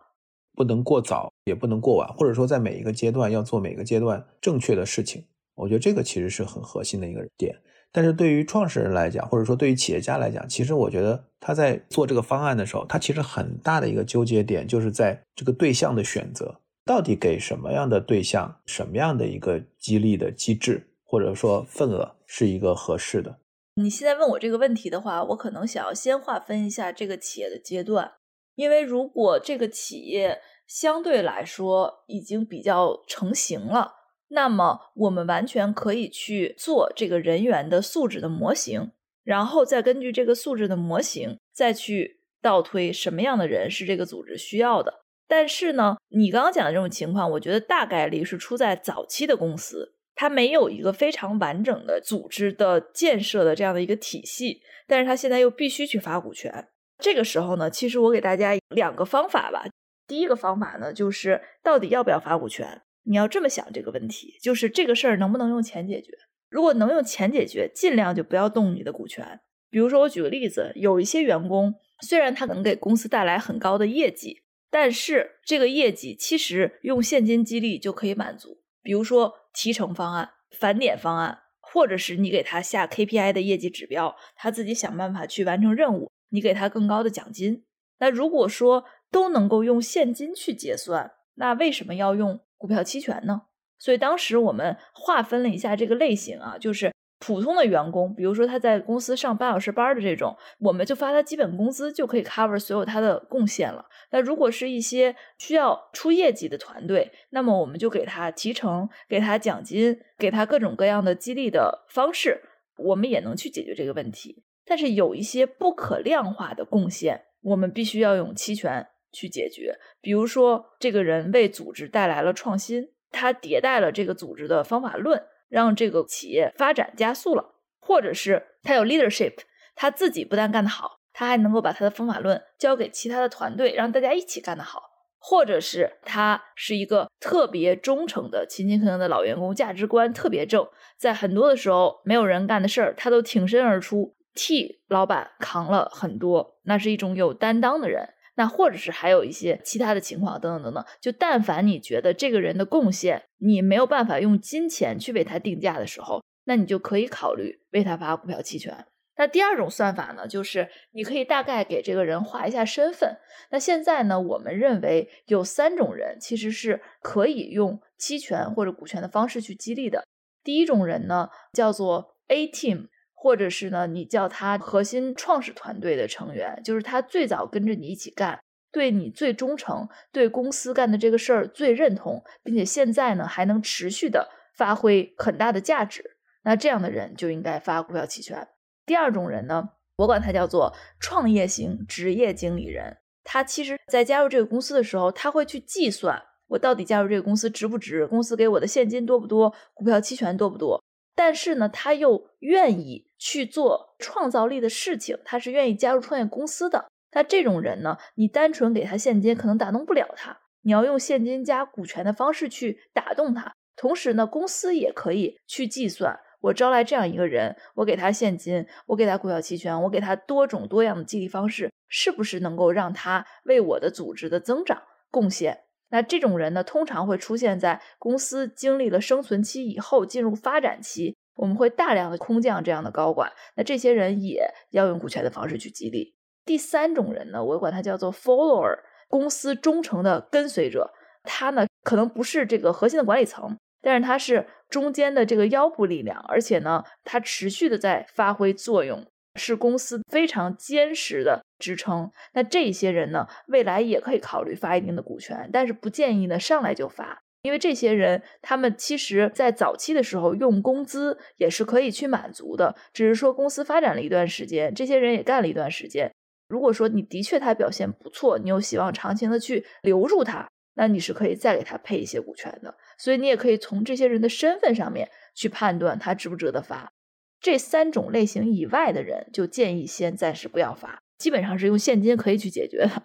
[0.56, 5.24] 不能过早，也不能过晚，或者说在每一个阶段要做每个阶段正确的事情。
[5.54, 7.56] 我觉得这个其实是很核心的一个点。
[7.92, 20.86] 但是对于创始人来讲，或者说对于企业家来讲，其实我觉得他在做这个方案的时候，他其实很大的一个纠结点就是在这个对象的选择，到底给什么样的对象，什么样的一个激励的机制。
[21.12, 23.40] 或者说份额是一个合适的。
[23.74, 28.12] 你现在问我这个问题的话，我可能想要先划分一下这个企业的阶段，
[28.54, 33.94] 因为如果这个企业相对来说已经比较成型了，
[34.30, 45.00] 那么我们完全可以去做这个人员的素质的模型，然后再根据这个素质的模型再去倒推什么样的人是这个组织需要的。
[45.28, 49.94] 但是呢，你刚刚讲的这种情况，我觉得大概率是出在早期的公司。
[50.14, 56.68] 它没有一个非常完整的组织的建设的这样的一个体系，但是它现在又必须去发股权。
[56.98, 59.64] 这个时候呢，其实我给大家两个方法吧。
[60.06, 62.82] 第一个方法呢，就是到底要不要发股权？
[63.04, 66.12] 你要这么想这个问题，就是这个事儿能不能用钱解决？
[66.48, 69.40] 如果能用钱解决，尽量就不要动你的股权。
[69.70, 78.60] 比如说，我举个例子，有一些员工虽然他能给公司带来很高的业绩，但是这个业绩其实用现金激励就可以满足。
[78.82, 87.64] 比如说提成方案、返点方案，或者是你给他下 KPI 的业绩指标，他自己想办法去完成任务，你给他更高的奖金。
[88.00, 93.40] 那如果说都能够用现金去结算，那为什么要用股票期权呢？
[93.78, 96.92] 所以当时我们划分了一下这个类型啊，就是。
[97.22, 103.84] 普通的员工，比如说他在公司上八小时班的这种，我们就发他基本工资就可以 cover 所有他的贡献了。
[104.10, 112.42] 那如果是一些需要出业绩的团队，那么我们就给他提成，给他奖金，给他各种各样的激励的方式，
[112.78, 114.42] 我们也能去解决这个问题。
[114.64, 119.78] 但是有一些不可量化的贡献，我们必须要用期权去解决。
[120.00, 125.24] 比如说，这个人为组织带来了创新，他迭代了这个组织的方法论。
[125.50, 129.32] 让这个企业发展加速了，或者是他有 leadership，
[129.74, 134.80] 他自己不但干得好，他还能够把他的方法论交给其他的团队，让大家一起干得好，
[135.18, 140.64] 或者是他是一个特别忠诚的、勤勤恳恳的老员工，价值观特别正，
[140.96, 148.10] 在很多的时候没有人干的事儿，他都挺身而出，替老板扛了很多，那是一种有担当的人。
[148.40, 158.86] 那或者是还有一些其他的情况等等等等，就但凡你觉得这个人的贡献你没有办法用金钱去为他定价的时候，那你就可以考虑为他发股票期权。
[159.18, 163.18] 那第二种算法呢，就是你可以大概给这个人画一下身份。
[163.50, 170.06] 那现在呢，我们认为有三种人其实是可以用期权或者股权的方式去激励的。
[170.42, 172.86] 第一种人呢，叫做 A team。
[173.22, 178.40] 或者是呢，你叫他核心创始团队的成员，就是他最早跟着你一起干，
[178.72, 188.48] 对你最忠诚，对公司干的这个事儿最认同，并且现在呢还能持续的发挥很大的价值，那这样的人就应该发股票期权。
[188.86, 200.82] 第二种人呢，我管他叫做创业型职业经理人，他其实在加入这个公司的时候，他会去计算我到底加入这个公司值不值，公司给我的现金多不多，股票期权多不多。
[201.14, 206.88] 但是呢，他又愿意去做创造力的事情，他是愿意加入创业公司的。
[207.12, 213.52] 那这种人呢，你单纯给他现金可能打动不了他，你要用现金加股权的方式去打动他。
[213.76, 225.64] 同时呢，公司也可以去计算，我招来这样一个人，我给他现金，我给他股票期权，我给他多种多样的激励方式，是不是能够让他为我的组织的增长贡献？
[225.92, 233.32] 那这种人呢，通常会出现在公司经历了生存期以后，进入发展期，我们会大量的空降这样的高管。
[233.56, 236.14] 那这些人也要用股权的方式去激励。
[236.44, 238.78] 第三种人呢，我管他叫做 follower，
[239.08, 240.92] 公司忠诚的跟随者。
[241.22, 252.10] 他呢，可能不是这个核心的管理层，但是他是中间的这个腰部力量，而且呢，他持续的在发挥作用，是公司非常坚实的支撑。
[252.34, 257.22] 那这些人呢，未来也可以考虑发一定的股权，但是不建议呢上来就发。
[257.42, 266.12] 因为这些人，他们其实在早期的时候用工资也是可以去满足的，只是说公司发展了一段时间，这些人也干了一段时间。
[266.48, 272.74] 如果说你的确他表现不错，你又希望长情的去留住他，那你是可以再给他配一些股权的。
[272.98, 276.92] 所以你也可以从这些人的身份上面去判断他值不值得发。
[277.40, 283.02] 这三种类型以外的人，就建议先暂时不要发，基本上是用现金可以去解决的。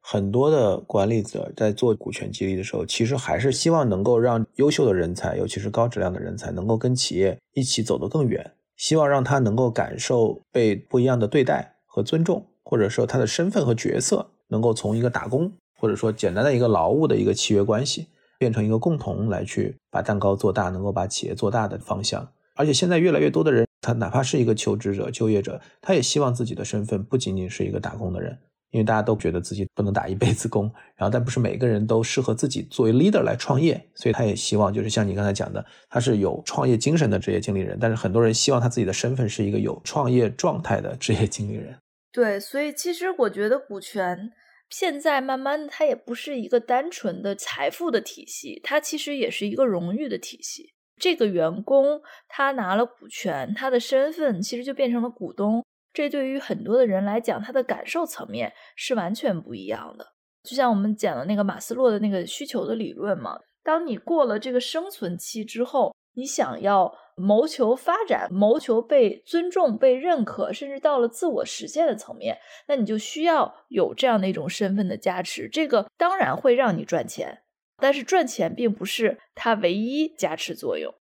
[0.00, 8.52] 很多的管理者在做股权激励的时候，其实还是希望能够让优秀的人才，尤其是高质量的人才，能够跟企业一起走得更远。
[8.76, 18.06] 希望让他能够感受被不一样的对待和尊重，或者说他的身份和角色能够从一个打工，或者说简单的一个劳务的一个契约关系，
[18.38, 22.28] 变成一个共同来去把蛋糕做大，能够把企业做大的方向。
[22.54, 28.38] 而且现在越来越多的人，他哪怕是一个求职者、就业者，他也希望自己的身份不仅仅是一个打工的人。
[28.70, 41.76] 因为大家都觉得自己不能打一辈子工，然后但不是每个人都适合自己作为 leader 来创业，所以他也希望就是像你刚才讲的，他是有创业精神的职业经理人，但是很多人希望他自己的身份是一个有创业状态的职业经理人。
[42.12, 44.30] 对，所以其实我觉得股权
[44.68, 50.74] 现在慢慢的它也不是一个单纯的财富的体系，它其实也是一个荣誉的体系。
[51.00, 55.64] 这个员工他拿了股权，他的身份其实就变成了股东。
[55.92, 60.14] 这对于很多的人来讲，他的感受层面是完全不一样的。
[60.44, 75.48] 就像我们讲的那个马斯洛的那个需求的理论嘛，当你过了这个生存期之后，你想要谋求发展、谋求被尊重、被认可，甚至到了自我实现的层面，那你就需要有这样的一种身份的加持。
[75.48, 77.42] 这个当然会让你赚钱，
[77.76, 80.94] 但是赚钱并不是它唯一加持作用。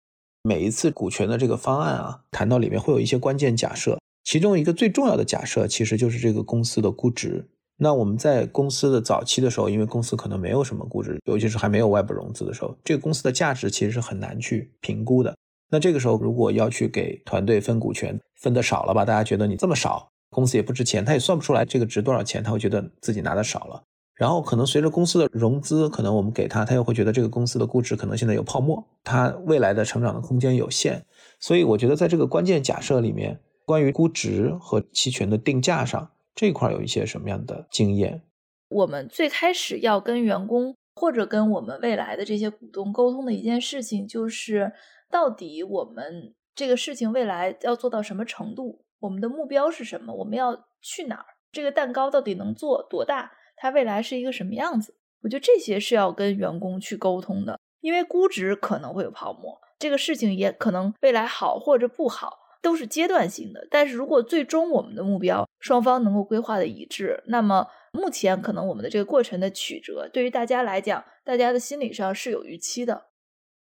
[0.42, 3.98] 每一次股权的这个方案啊，谈到里面会有一些关键假设。
[4.24, 7.46] 其中一个最重要的假设，其实就是这个公司的估值。
[7.76, 15.34] 那我们在公司的早期的时候，因为公司可能没有什么估值，尤其是还没有外部融资的时候，这个公司的价值其实是很难去评估的。
[15.70, 19.04] 那这个时候，如果要去给团队分股权，分的少了吧？
[19.04, 23.82] 大家觉得你这么少，公司也不值钱，他也算不出来这个值多少钱，他会觉得自己拿的少了。
[24.14, 31.04] 然后可能随着公司的融资，可能我们给他，他又会觉得这个公司的估值可能现在有泡沫，他未来的成长的空间有限。
[31.40, 33.40] 所以我觉得在这个关键假设里面。
[33.64, 38.22] 关于估值和期权的定价上这块有一些什么样的经验？
[38.68, 44.72] 我们最开始要跟员工或者跟我们未来的这些股东沟通的一件事情，就是
[45.10, 48.84] 到底我们这个事情未来要做到什么程度？
[49.00, 50.12] 我们的目标是什么？
[50.14, 51.26] 我们要去哪儿？
[51.52, 53.30] 这个蛋糕到底能做多大？
[53.56, 54.96] 它未来是一个什么样子？
[55.22, 62.38] 我觉得这些是要跟员工去沟通的，因为估值可能会有泡沫，这个事情也可能未来好或者不好。
[62.64, 73.08] 都是阶段性的，但是如果最终我们的目标双方能够规划的一致，那么目前可能我们的这个过程的曲折，对于大家来讲，大家的心理上是有预期的。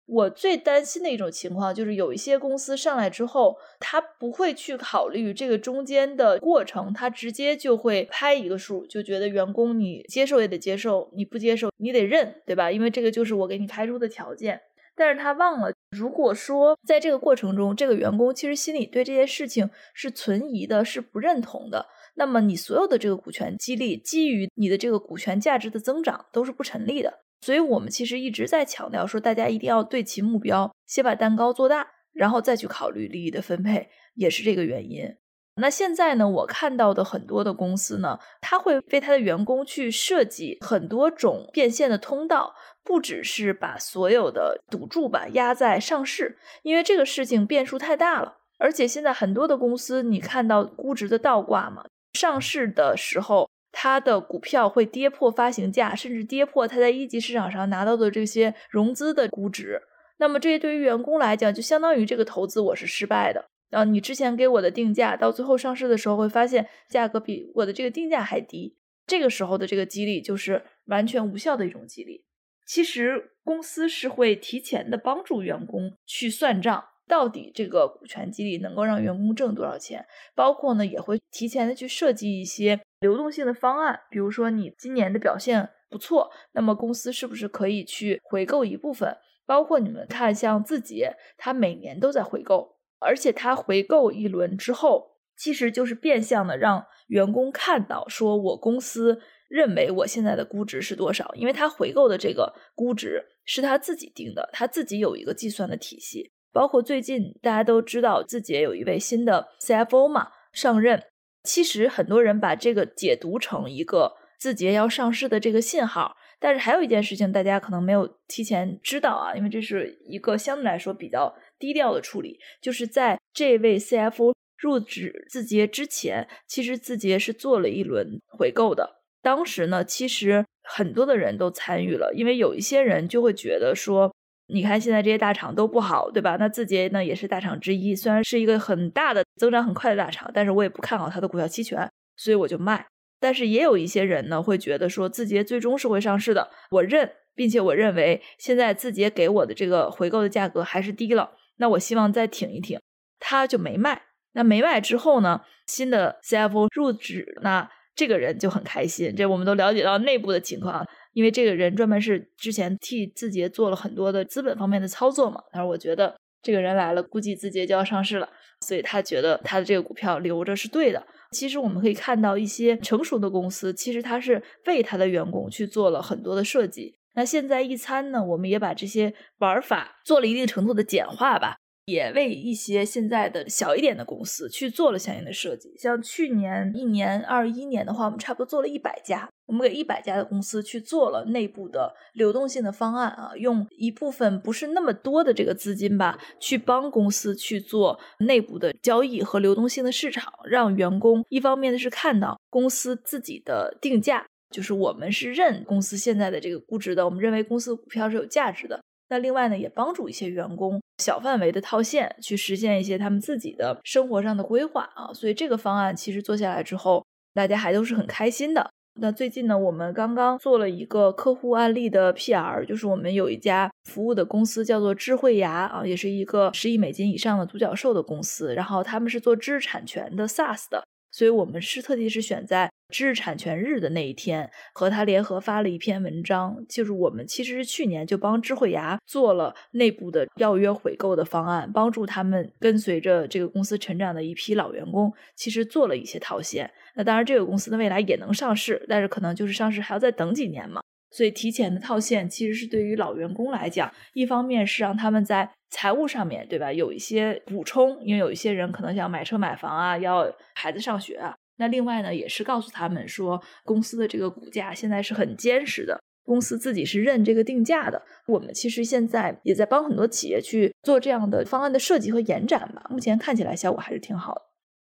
[0.06, 12.72] 我最担心的一种情况就是有一些公司上来之后，他不会去考虑这个中间的过程，他直接就会拍一个数，就觉得员工你接受也得接受，你不接受你得认，对吧？
[12.72, 14.62] 因为这个就是我给你开出的条件。
[14.96, 21.86] 但是他忘了，如果说在这个过程中，这个员工其实心里对这件事情是存疑的，是不认同的，
[22.16, 27.22] 那么你所有的这个股权激励，基于你的这个股权价值的增长，都是不成立的。
[27.42, 35.16] 所以我们其实一直在强调说，大家一定要对齐目标，先把蛋糕做大，然后再去考虑利益的分配，也是这个原因。
[35.58, 42.56] 那现在呢，我看到的很多的公司呢，他会为他的员工去设计很多种变现的通道。
[42.84, 48.38] 不只是把所有的赌注吧压在上市，因为这个事情变数太大了。
[48.60, 59.82] 而且现在很多的公司，你看到估值的倒挂嘛，上市的时候它的股票会跌破发行价，甚至跌破它在一级市场上拿到的这些融资的估值。
[60.18, 63.46] 那么这些对于员工来讲，就相当于这个投资我是失败的。
[63.72, 68.78] 啊，你之前给我的定价，到最后上市的时候会发现价格比我的这个定价还低，
[69.08, 72.24] 这个时候的这个激励就是完全无效的一种激励。
[72.66, 89.18] 其实公司是会提前的帮助员工去算账，到底这个股权激励能够让员工挣多少钱，包括呢也会提前的去设计一些流动性的方案，比如说你今年的表现不错，那么公司是不是可以去回购一部分？
[89.46, 99.22] 包括你们看，像字节，他每年都在回购，而且他回购一轮之后，其实就是变相的让员工看到，说我公司
[99.54, 106.32] 认为我现在的估值是多少，因为他回购的这个估值是他自己定的，他自己有一个计算的体系。
[106.52, 111.04] 包括最近大家都知道，字节有一位新的 CFO 嘛上任，
[111.44, 116.18] 其实很多人把这个解读成一个字节要上市的这个信号。
[116.40, 129.03] 但是还有一件事情，大家可能没有提前知道啊，因为这是一个相对来说比较低调的处理，就是在这位 CFO 入职字节之前，其实字节是做了一轮回购的。
[129.24, 134.14] 当时呢，其实很多的人都参与了，因为有一些人就会觉得说。
[134.48, 136.36] 你看现在这些大厂都不好，对吧？
[136.38, 142.86] 那字节呢也是大厂之一，虽然是一个很大的增长很快的大厂，但是我也不看好它的股票期权，所以我就卖。
[143.22, 152.78] 但是也有一些人呢会觉得说字节最终是会上市的，我认，并且我认为现在字节给我的这个回购的价格还是低了，那我希望再挺一挺，
[153.20, 154.04] 他就没卖。
[154.34, 160.86] 那没卖之后呢，新的 CFO 入职，那这个人就很开心，这我们都了解到内部的情况。
[161.14, 168.28] 因为这个人专门是之前替字节做了很多的资本方面的操作嘛，他说我觉得这个人来了，估计字节就要上市了，
[168.62, 171.06] 所以他觉得他的这个股票留着是对的。
[171.32, 176.96] 其实我们可以看到一些成熟的公司，其实他是为他的员工去做了很多的设计。
[177.14, 181.58] 那现在一餐呢，我们也把这些玩法做了一定程度的简化吧。
[181.86, 208.80] 也为一些现在的小一点的公司去做了相应的设计，像去年一年二一年的话，我们差不多做了一百家，我们给一百家的公司去做了内部的流动性的方案啊，用一部分不是那么多的这个资金吧，去帮公司去做内部的交易和流动性的市场，让员工一方面的是看到公司自己的定价，就是我们是认公司现在的这个估值的，我们认为公司的股票是有价值的。
[209.14, 215.14] 那另外呢，也帮助一些员工小范围的套现，去实现一些他们自己的生活上的规划啊。
[215.14, 217.06] 所以这个方案其实做下来之后，
[217.36, 218.72] 大家还都是很开心的。
[219.00, 230.84] 那最近呢，我们刚刚做了一个客户案例的 PR，就是我们有一家服务的公司叫做智慧牙啊，也是一个十亿美金以上的独角兽的公司，然后他们是做知识产权的 SaaS 的。
[231.12, 236.56] 所以我们是特地是选在知识产权日的那一天，和他联合发了一篇文章。
[236.70, 246.70] 就是我们其实是去年就帮智慧牙做了内部的要约回购的方案，帮助他们跟随着这个公司成长的一批老员工，其实做了一些套现。
[246.96, 250.80] 那当然，这个公司的未来也能上市，但是可能就是上市还要再等几年嘛。
[251.10, 261.36] 所以提前的套现其实是对于老员工来讲，一方面是让他们在财务上面对吧有一些补充，因为有一些人可能想买车买房啊，要孩子上学啊。
[261.58, 268.02] 那另外呢，也是告诉他们说，公司的这个股价现在是很坚实的，公司自己是认这个定价的。
[268.28, 272.86] 我们其实现在也在帮很多企业去做这样的方案的设计和延展吧。
[272.90, 274.42] 目前看起来效果还是挺好的。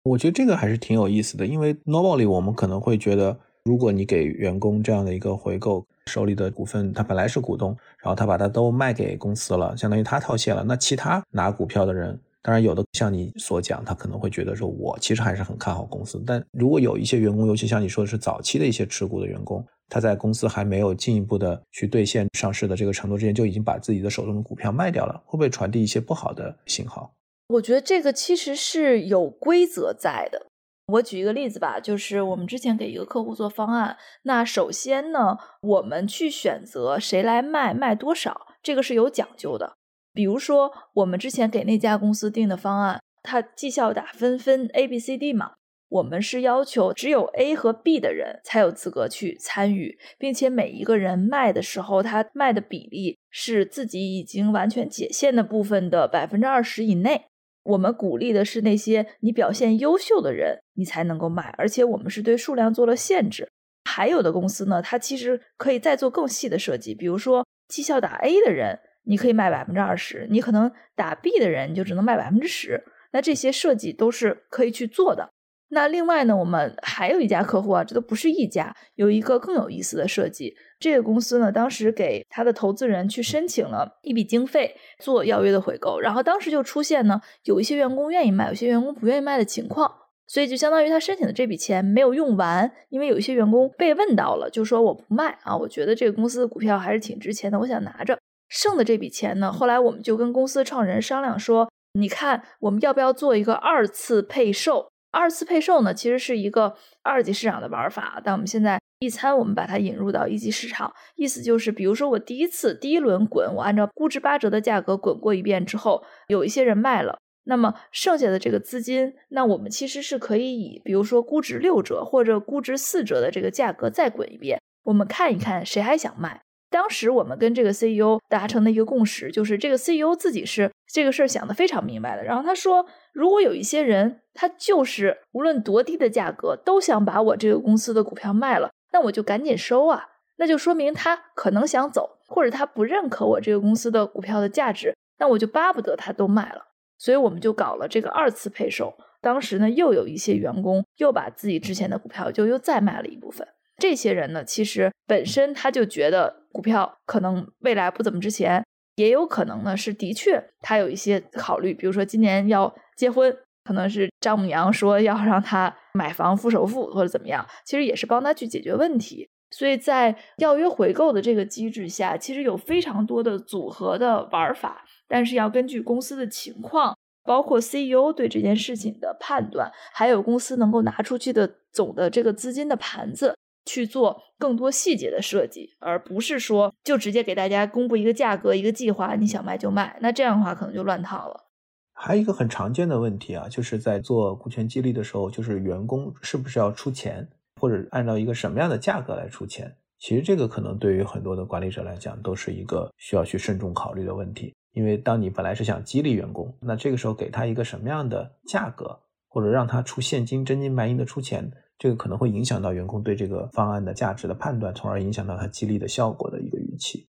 [0.04, 5.86] 我觉得这个还是挺有意思的，因为 normally 我们可能会觉得，如果你给员工这样的一个回购。
[6.06, 7.68] 手里的股份，他本来是股东，
[8.02, 10.64] 然后他把它都卖给公司了，相当于他套现了。
[10.64, 16.22] 那其他拿股票的人，当然有的像你所讲，他可能会觉得说，我其实还是很看好公司。
[16.26, 27.14] 但如果有一些员工，尤其像你说的是早期的一些持股的员工，他在公司还没有进一步的去兑现上市的这个程度之前，就已经把自己的手中的股票卖掉了，会不会传递一些不好的信号？
[27.48, 30.46] 我觉得这个其实是有规则在的。
[30.86, 39.76] 我举一个例子吧，就是我们之前给一个客户做方案，那首先呢，我们去选择谁来卖，卖多少，这个是有讲究的。
[40.12, 45.52] 比如说，我们之前给那家公司定的方案，它绩效打分分 A、B、C、D 嘛，
[45.88, 57.26] 我们是要求只有 A 和 B 的人才有资格去参与，并且每一个人卖的时候，他卖的比例是自己已经完全解限的部分的百分之二十以内。
[57.64, 63.48] 我们鼓励的是那些你表现优秀的人，你才能够卖，而且我们是对数量做了限制。
[63.88, 72.82] 还有的公司呢，它其实可以再做更细的设计，比如说绩效打 A 的人，你可以卖百分之二十，你可能打 B 的人你就只能卖百分之十。
[73.12, 75.28] 那这些设计都是可以去做的。
[75.74, 80.54] 那另外呢，我们还有一家客户啊，这都不是一家，有一个更有意思的设计。
[80.78, 89.90] 这个公司呢，当时给他的投资人去申请了一笔经费做邀约的回购，然后当时就出现呢，有一些员工愿意卖，有些员工不愿意卖的情况，
[90.26, 98.18] 所以就相当于他申请的这笔钱没有用完，因为有一些员工被问到了，就说我不卖啊，我觉得这个公司的股票还是挺值钱的，我想拿着
[98.52, 99.50] 剩的这笔钱呢。
[99.50, 104.92] 后来我们就跟公司创始人商量说，你看我们要不要做一个二次配售？
[105.10, 126.40] 二次配售呢，其实是一个二级市场的玩法，但我们现在一餐我们把它引入到一级市场，意思就是，比如说我第一次第一轮滚，我按照估值八折的价格滚过一遍之后，有一些人卖了，那么剩下的这个资金，那我们其实是可以以比如说估值六折或者估值四折的这个价格再滚一遍，我们看一看谁还想卖。
[126.72, 132.24] 当时我们跟这个 CEO 达成的一个共识，就是这个 CEO 自己是这个事儿想得非常明白的。
[132.24, 140.08] 然后他说，如果有一些人，他就是无论多低的价格都想把我这个公司的股票卖了，那我就赶紧收啊，
[140.38, 146.64] 那就说明他可能想走，或者他不认可我这个公司的股票的价值，那我就巴不得他都卖了。
[146.98, 148.94] 所以我们就搞了这个二次配售。
[149.20, 153.46] 当时呢，又有一些员工又把自己之前的股票就又再卖了一部分。
[153.78, 158.64] 这些人呢，其实本身他就觉得股票可能未来不怎么值钱，
[158.96, 169.28] 也有可能呢是的确他有一些考虑，比如说今年要结婚，可能是丈母娘说要让他买房付首付或者怎么样，其实也是帮他去解决问题。
[169.50, 183.36] 所以在要约回购的这个机制下，其实有非常多的组合的玩法，但是要根据公司的情况，包括 CEO 对这件事情的判断，还有公司能够拿出去的总的这个资金的盘子。
[183.64, 189.98] 去做更多细节的设计，而不是说就直接给大家公布一个价格、一个计划，你想卖就卖。
[190.00, 191.48] 那这样的话可能就乱套了。
[191.94, 197.28] 还有一个很常见的问题啊，就是在做股权激励的时候，就是员工是不是要出钱，
[197.60, 199.72] 或者按照一个什么样的价格来出钱？
[200.00, 204.52] 其实这个可能对于很多的管理者来讲，都是一个需要去慎重考虑的问题。
[204.72, 208.98] 因为当你本来是想激励员工，那这个时候给他一个什么样的价格，
[209.28, 211.52] 或者让他出现金、真金白银的出钱。
[211.82, 217.08] 这个可能会影响到员工对这个方案的价值的判断，从而影响到他激励的效果的一个预期。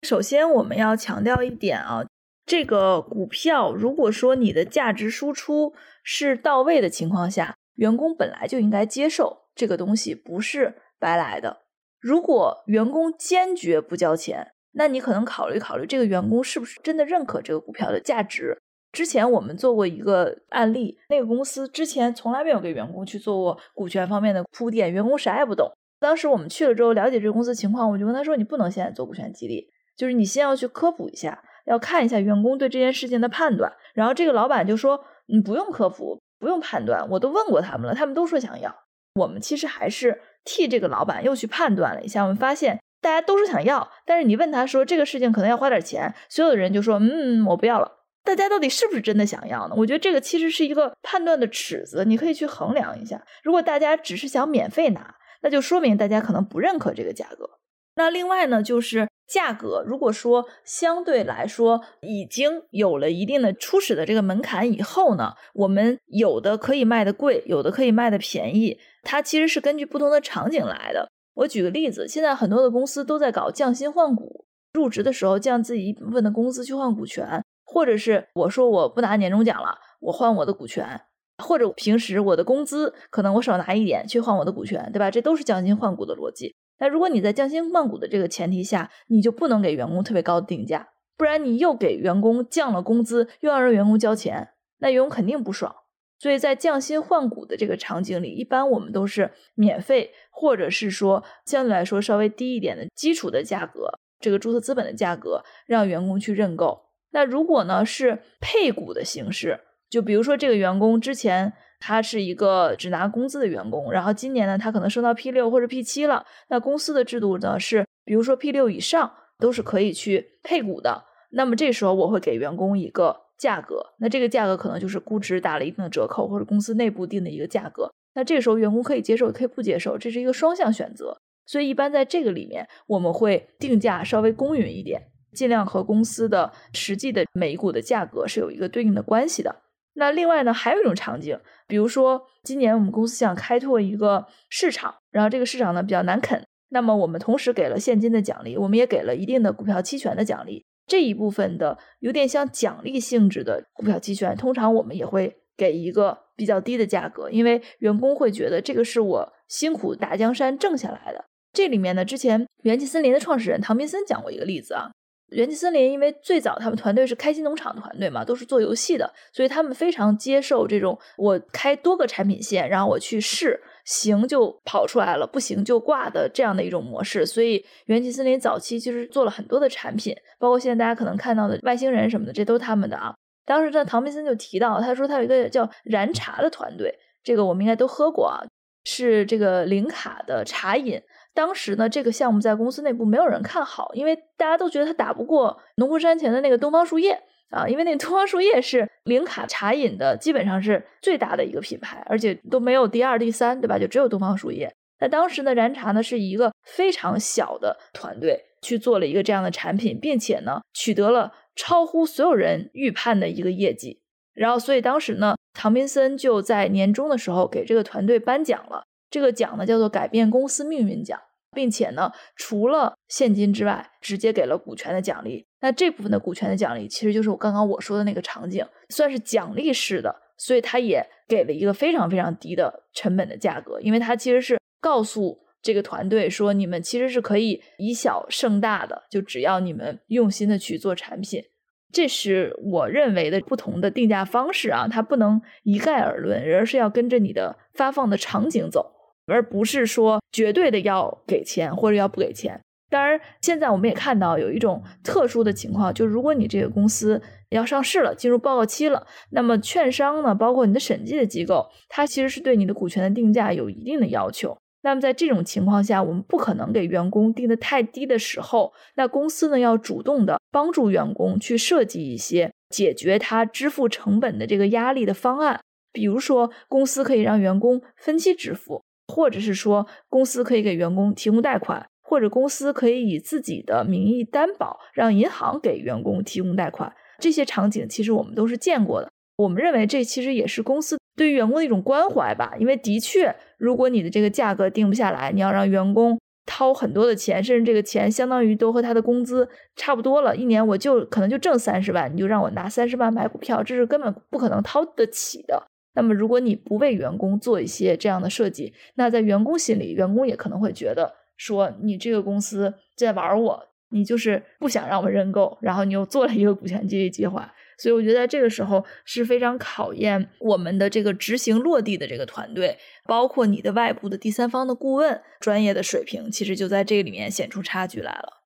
[0.00, 2.06] 首先，我们要强调一点啊，
[2.46, 11.58] 这个股票如果说你的价值输出是到位的情况下，员工本来就应该接受这个东西不是白来的。
[12.00, 18.56] 如果员工坚决不交钱，那你可能考虑考虑这个员工是不是真的认可这个股票的价值。
[18.94, 25.68] 之前我们做过一个案例，那个公司之前从来没有给员工去做过股权方面的铺垫，员工啥也不懂。
[25.98, 38.72] 当时我们去了之后，了解这个公司情况，我就跟他说：“你不能现在做股权激励，就是你先要去科普一下，要看一下员工对这件事情的判断。”然后这个老板就说：“你不用科普，不用判断，我都问过他们了，他们都说想要。”
[39.18, 47.90] 我们其实还是替这个老板又去判断了一下，我们发现大家都是想要，但是你问他说这个事情可能要花点钱，所有的人就说：“嗯，我不要了。”
[48.24, 49.74] 大家到底是不是真的想要呢？
[49.76, 53.22] 我觉得这个其实是一个判断的尺子，你可以去衡量一下。
[53.42, 57.48] 如果大家只是想免费拿，那就说明大家可能不认可这个价格。
[57.96, 71.08] 那另外呢，就是价格，如果说相对来说已经有了一定的初始的这个门槛以后呢，我们有的可以卖的贵，有的可以卖的便宜，它其实是根据不同的场景来的。
[71.34, 77.44] 我举个例子，现在很多的公司都在搞降薪换股，入职的时候降自己一部分的工资去换股权。
[77.64, 81.00] 或者是我说我不拿年终奖了，我换我的股权，
[81.42, 85.10] 或者平时我的工资可能我少拿一点去换我的股权，对吧？
[85.10, 86.54] 这都是降薪换股的逻辑。
[86.78, 95.74] 那如果你在降薪换股的这个前提下，你就不能给员工特别高的定价，不然你又给员工降了工资，又要让员工交钱，那员工肯定不爽。
[96.18, 103.90] 所以在降薪换股的这个场景里，一般我们都是免费，或者是说相对来说稍微低一点的基础的价格，
[104.20, 106.84] 这个注册资本的价格，让员工去认购。
[107.14, 121.04] 那如果呢是配股的形式，就比如说这个员工之前他是一个只拿工资的员工，然后今年呢他可能升到 P 六或者 P 七了，那公司的制度呢是，比如说 P 六以上都是可以去配股的。
[121.30, 127.88] 那么这时候我会给员工一个价格，那这个价格可能就是估值打了一定的折扣，或者公司内部定的一个价格。
[128.14, 131.16] 那这个时候员工可以接受，可以不接受，这是一个双向选择。
[131.46, 135.00] 所以一般在这个里面，我们会定价稍微公允一点。
[135.34, 139.62] 尽量和公司的实际的每股的价格是有一个对应的关系的。
[139.96, 150.64] 那另外呢，还有一种场景，比如说今年我们公司想开拓一个市场，然后这个市场呢比较难啃，那么我们同时给了现金的奖励，我们也给了一定的股票期权的奖励。
[150.86, 161.24] 这一部分的有点像奖励性质的股票期权，通常我们也会给一个比较低的价格，因为员工会觉得这个是我辛苦打江山挣下来的。
[161.52, 164.90] 这里面呢，之前元气森林的创始人唐明森讲过一个例子啊。
[165.34, 177.26] 元气森林，因为最早他们团队是开心农场团队嘛，都是做游戏的，所以他们非常接受这种我开多个产品线，然后我去试，行就跑出来了，不行就挂的这样的一种模式。
[177.26, 183.14] 所以元气森林早期其实做了很多的产品，包括现在大家可能看到的外星人什么的，这都是他们的啊。
[183.44, 188.40] 当时这唐明森就提到，他说他有一个叫燃茶的团队，这个我们应该都喝过啊，
[188.84, 191.02] 是这个零卡的茶饮。
[191.34, 197.20] 当时呢，这个项目在公司内部没有人看好，因为大家都觉得它打不过农夫山泉的那个东方树叶
[197.50, 203.78] 啊，因为那东方树叶是零卡茶饮的，基本上是最大的一个品牌，而且都没有第二、第三，对吧？
[203.78, 204.72] 就只有东方树叶。
[205.00, 214.00] 那当时呢，燃茶呢是一个非常小的团队去做了一个这样的产品，并且呢取得了超乎所有人预判的一个业绩。
[214.32, 218.84] 然后，所以当时呢，唐宾森就在年终的时候给这个团队颁奖了。
[219.14, 221.16] 这个奖呢叫做改变公司命运奖，
[221.52, 225.46] 并且呢除了现金之外，直接给了股权的奖励。
[225.60, 234.58] 那这部分的股权的奖励，其实就是我刚刚我说的那个场景，算是奖励式的，所以他也给了一个非常非常低的成本的价格，因为他其实是。
[234.80, 241.42] 告诉这个团队说，你们其实是可以以小胜大的，就只要你们用心的去做产品，
[241.90, 248.93] 这是我认为的不同的定价方式啊，它不能一概而论，而是要跟着你的发放的场景走，
[249.26, 252.60] 而不是说绝对的要给钱或者要不给钱。
[252.90, 257.20] 当然，现在我们也看到有一种特殊的情况，就是如果你这个公司
[257.50, 264.56] 要上市了，进入报告期了，那么券商呢，包括你的审计的机构，它其实是对你的股权的定价有一定的要求。
[264.82, 275.58] 那么在这种情况下，我们不可能给员工定的太低的时候，那公司呢要主动的帮助员工去设计一些解决他支付成本的这个压力的方案。
[275.90, 286.92] 比如说，公司可以让员工分期支付，或者是说公司可以给员工提供贷款，或者公司可以以自己的名义担保，让银行给员工提供贷款。
[287.18, 289.10] 这些场景其实我们都是见过的。
[289.36, 290.98] 我们认为这其实也是公司。
[291.16, 305.68] 对于员工的一种关怀吧，因为的确，如果你的这个价格定不下来，你要让员工掏很多的钱，甚至这个钱相当于都和他的工资差不多了，一年我就可能就挣三十万，你就让我拿三十万买股票，这是根本不可能掏得起的。
[305.94, 317.52] 那么，如果你不为员工做一些这样的设计，那在员工心里，员工也可能会觉得说，你这个公司在玩我，你就是不想让我认购，然后你又做了一个股权激励计划。
[317.76, 328.44] 所以我觉得在这个时候是非常考验我们的这个执行落地的这个团队，包括你的外部的第三方的顾问专业的水平，其实就在这里面显出差距来了。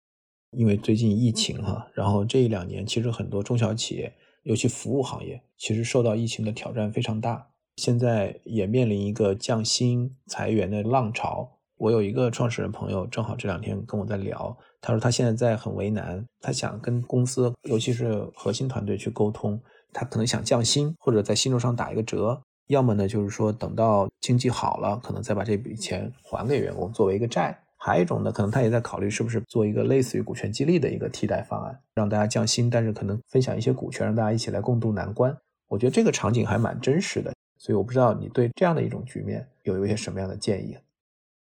[0.52, 4.14] 因为最近疫情哈，然后这一两年其实很多中小企业，
[4.48, 11.52] 尤其服务行业，其实受到疫情的挑战非常大，现在也面临一个降薪裁员的浪潮。
[11.78, 14.58] 我有一个创始人朋友，正好这两天跟我在聊。
[14.80, 27.62] 他说他现在在很为难，他想跟公司，尤其是核心团队去沟通，他可能想降薪或者在薪酬上打一个折，要么呢就是说等到经济好了，可能再把这笔钱还给员工作为一个债。
[27.78, 35.36] 还有一种呢，可能他也在考虑是不是做一个类似于股权激励的一个替代方案，让大家降薪，但是可能分享一些股权，让大家一起来共度难关。
[35.68, 40.78] 我觉得这个场景还蛮真实的，所以我不知道你对这样的一种局面有一些什么样的建议。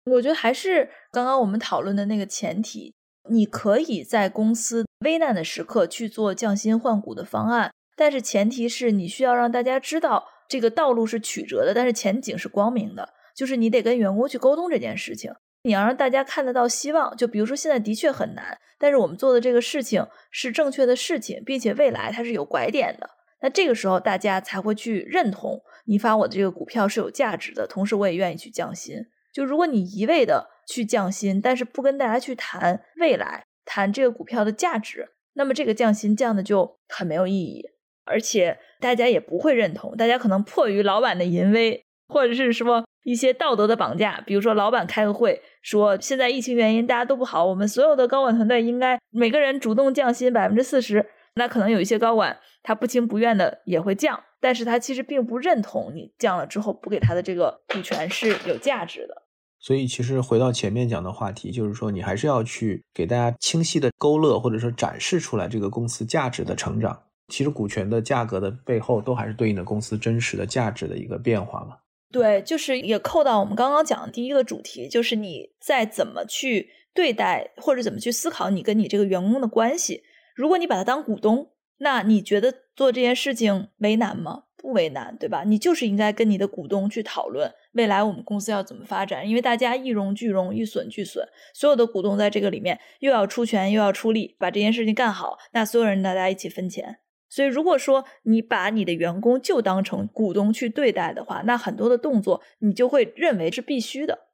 [0.06, 2.94] 我觉得还是刚刚我们讨论的那个前提，
[3.30, 13.10] 你可以在公司危难的时刻去做降薪换股的方案，但是前提是你需要让大家知道这个道路是曲折的，但是前景是光明的。
[13.36, 17.16] 就是你得跟员工去沟通这件事情，你要让大家看得到希望。
[17.16, 23.10] 就比如说现在的确很难，但是我们做的这个事情是正确的事情，并且未来它是有拐点的。
[23.42, 28.98] 那这个时候大家才会去认同你发我的这个股票是有价值的，同时我也愿意去降薪。
[29.34, 37.64] 就如果你一味的去降薪，但是不跟大家去谈未来，谈这个股票的价值，那么这个降薪降的就很没有意义，
[38.06, 39.96] 而且大家也不会认同。
[39.96, 54.24] 大家可能迫于老板的淫威，或者是说一些道德的绑架，比如说老板开个会说现在疫情原因大家都不好，我们所有的高管团队应该每个人主动降薪百分之四十，那可能有一些高管他不情不愿的也会降。
[54.44, 59.22] 但是他其实并不认同你降了之后不给他的这个股权是有价值的。
[59.60, 67.00] 所以其实回到前面讲的话题，就是说你还是要去给大家清晰的勾勒或者说展示出来这个公司价值的成长。
[67.28, 71.78] 其实股权的价格的背后都还是对应的公司真实的价值的一个变化嘛。
[72.12, 80.04] 对，就是也扣到我们刚刚讲的第一个主题，就是你在怎么去对待或者怎么去思考你跟你这个员工的关系。
[80.36, 84.44] 如果你把他当股东，那你觉得做这件事情为难吗？
[84.58, 85.44] 不为难，对吧？
[85.44, 97.00] 你就是应该跟你的股东去讨论未来我们公司要怎么发展，因为大家一荣俱荣，一损俱损，所有的股东在这个里面又要出权又要出力，把这件事情干好，那所有人大家一起分钱。
[97.32, 104.28] 所以如果说你把你的员工就当成股东去对待的话，那很多的动作你就会认为是必须的。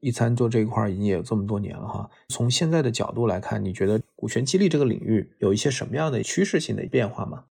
[0.00, 7.44] 一餐做这一块已经也有这么多年了哈，从现在的角度来看，你觉得股权激励这个领域有一些什么样的趋势性的变化吗？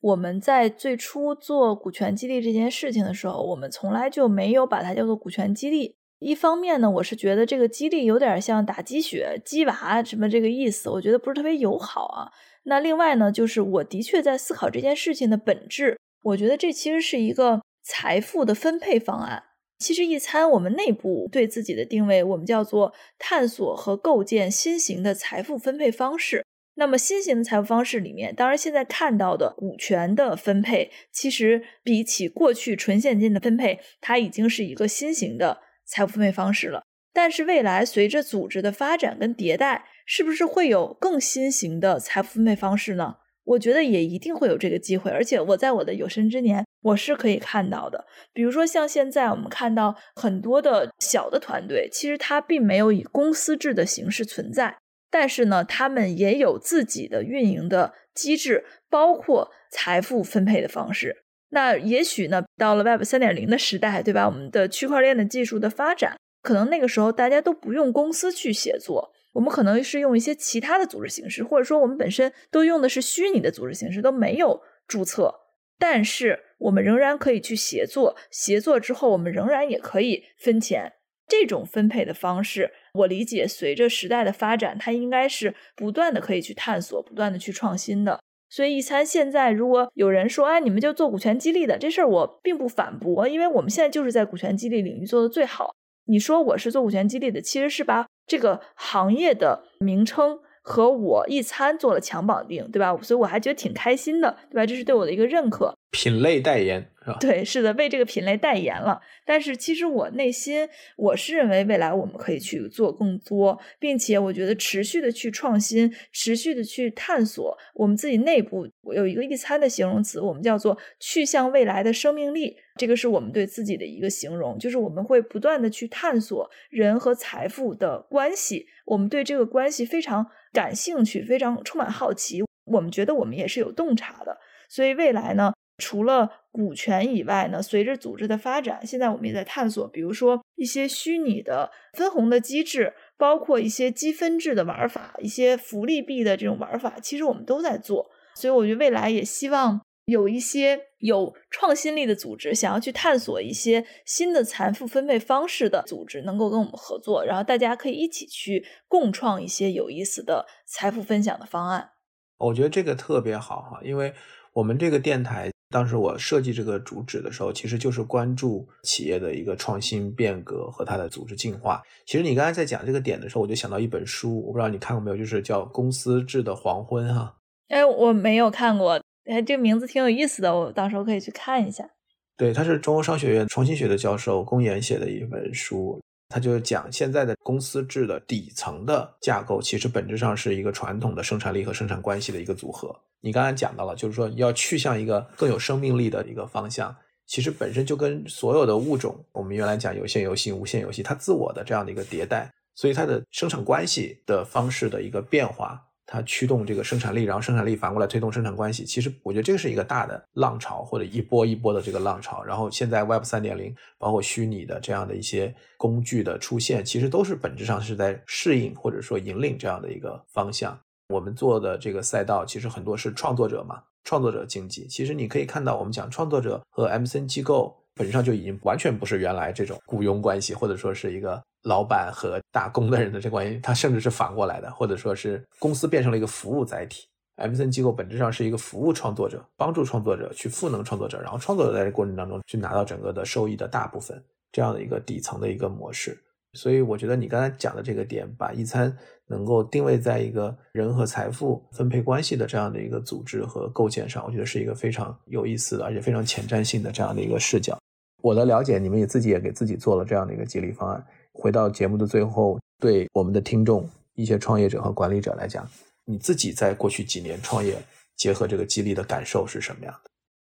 [0.00, 12.32] 我们在最初做股权激励这件事情的时候，我们从来就没有把它叫做股权激励，一方面呢，我是觉得这个激励有点像打鸡血、鸡娃什么这个意思，我觉得不是特别友好啊。
[12.64, 19.44] 那另外呢，就是我的确在思考这件事情的本质，我觉得这其实是一个财富的分配方案。
[19.78, 26.44] 其实一餐我们内部对自己的定位，我们叫做探索和构建新型的财富分配方式。
[26.74, 36.82] 那么新型的财富方式里面，当然现在看到的股权的分配，其实比起过去纯现金的分配，它已经是一个新型的财富分配方式了。
[37.12, 43.18] 但是未来随着组织的发展跟迭代，是不是会有更新型的财富分配方式呢？
[43.44, 48.04] 我觉得也一定会有这个机会，而且我在我的有生之年，我是可以看到的。
[48.32, 54.78] 比如说像现在我们看到很多的小的团队，其实它并没有以公司制的形式存在，
[55.12, 61.18] 但是呢，他们也有自己的运营的机制，包括财富分配的方式。
[61.50, 64.26] 那也许呢，到了 Web 三点零的时代，对吧？
[64.26, 69.12] 我们的区块链的技术的发展，可能那个时候大家都不用公司去协作。
[69.32, 75.34] 我们可能是用一些其他的组织形式，或者说我们本身都用的是虚拟的组织形式，都没有注册，
[75.78, 78.16] 但是我们仍然可以去协作。
[78.30, 80.94] 协作之后，我们仍然也可以分钱。
[81.28, 88.18] 这种分配的方式，我理解，随着时代的发展，它应该是不断的可以去探索，不断的去创新的。
[88.48, 95.72] 所以，一餐现在如果有人说，哎，你们就做股权激励的这事儿，我并不反驳，因为我们现在就是在股权激励领域做的最好。
[96.06, 102.96] 你说我是做股权激励的，其实是把这个行业的名称和我一餐做了强绑定，对吧？
[103.02, 104.64] 所以我还觉得挺开心的，对吧？
[104.64, 105.74] 这是对我的一个认可。
[105.90, 107.16] 品类代言是吧？
[107.20, 109.00] 对，是的，为这个品类代言了。
[109.24, 122.56] 但是其实我内心我是认为未来我们可以去做更多，并且我觉得持续的去创新，持续的去探索我们自己内部有一个一餐的形容词，我们叫做去向未来的生命力。
[122.76, 132.42] 这个是我们对自己的一个形容，就是我们会不断的去探索人和财富的关系，我们对这个关系非常感兴趣，非常充满好奇。
[132.66, 134.38] 我们觉得我们也是有洞察的，
[134.68, 135.52] 所以未来呢？
[135.80, 148.10] 除了股权以外呢，随着组织的发展，现在我们也在探索，比如说一些虚拟的分红的机制，包括一些积分制的玩法，一些福利币的这种玩法，其实我们都在做。
[148.34, 161.90] 所以我觉得未来也希望有一些有创新力的组织，想要去探索一些新的财富分配方式的组织，能够跟我们合作，然后大家可以一起去共创一些有意思的财富分享的方案。
[162.38, 164.14] 我觉得这个特别好哈，因为
[164.54, 165.50] 我们这个电台。
[165.70, 171.80] 当时我设计这个主旨的时候，其实就是关注企业的一个创新变革和它的组织进化。
[172.04, 177.36] 其实你刚才在讲这个点的时候，我就想到一本书，我不知道你看过没有，就是叫《公司制的黄昏》哈。
[177.68, 181.88] 哎，我没有看过，哎，这个名字挺有意思的，我到时候可以去看一下。
[182.36, 186.00] 对，他是中欧商学院创新学的教授龚岩写的一本书，
[186.30, 192.94] 他就是讲现在的公司制的底层的架构，其实本质上是一个传统的生产力和生产关系的一个组合。
[193.20, 196.94] 你刚才讲到了，就是说要去向一个更有生命力的一个方向，
[197.26, 205.82] 其实本身就跟所有的物种，我们原来讲有限游戏、无限游戏，它自我的这样的一个迭代，所以它的生产关系的方式的一个变化，
[206.12, 208.84] 它驱动这个生产力，然后生产力反过来推动生产关系。
[208.84, 212.42] 其实我觉得这个是一个大的浪潮，或者一波一波的这个浪潮。
[212.42, 220.76] 然后现在 Web 三点零，包括虚拟的这样的一些工具的出现，其实都是本质上是在适应或者说引领这样的一个方向。
[221.10, 224.88] 我们做的这个赛道其实很多是创作者嘛，创作者经济。
[224.88, 237.06] 其实你可以看到，我们讲创作者和 M C N 机构本质上就已经完全不是原来这种雇佣关系，或者说是一个老板和打工的人的这关系，它甚至是反过来的，或者说是公司变成了一个服务载体。
[237.36, 246.18] M C N 机构本质上是一个服务创作者，帮助创作者去赋能创作者，然后创作者在这过程当中去拿到整个的收益的大部分，这样的一个底层的一个模式。
[246.54, 248.96] 所以我觉得你刚才讲的这个点，把一餐。
[249.30, 257.78] 能够定位在一个人和财富分配关系的这样的一个组织和构建上，我觉得是一个非常有意思的，而且非常前瞻性的这样的一个视角。
[258.22, 261.04] 我的了解，你们也自己也给自己做了这样的一个激励方案。
[261.32, 265.68] 回到节目的最后，对我们的听众、一些创业者和管理者来讲，
[266.04, 267.76] 你自己在过去几年创业，
[268.16, 270.10] 结合这个激励的感受是什么样的？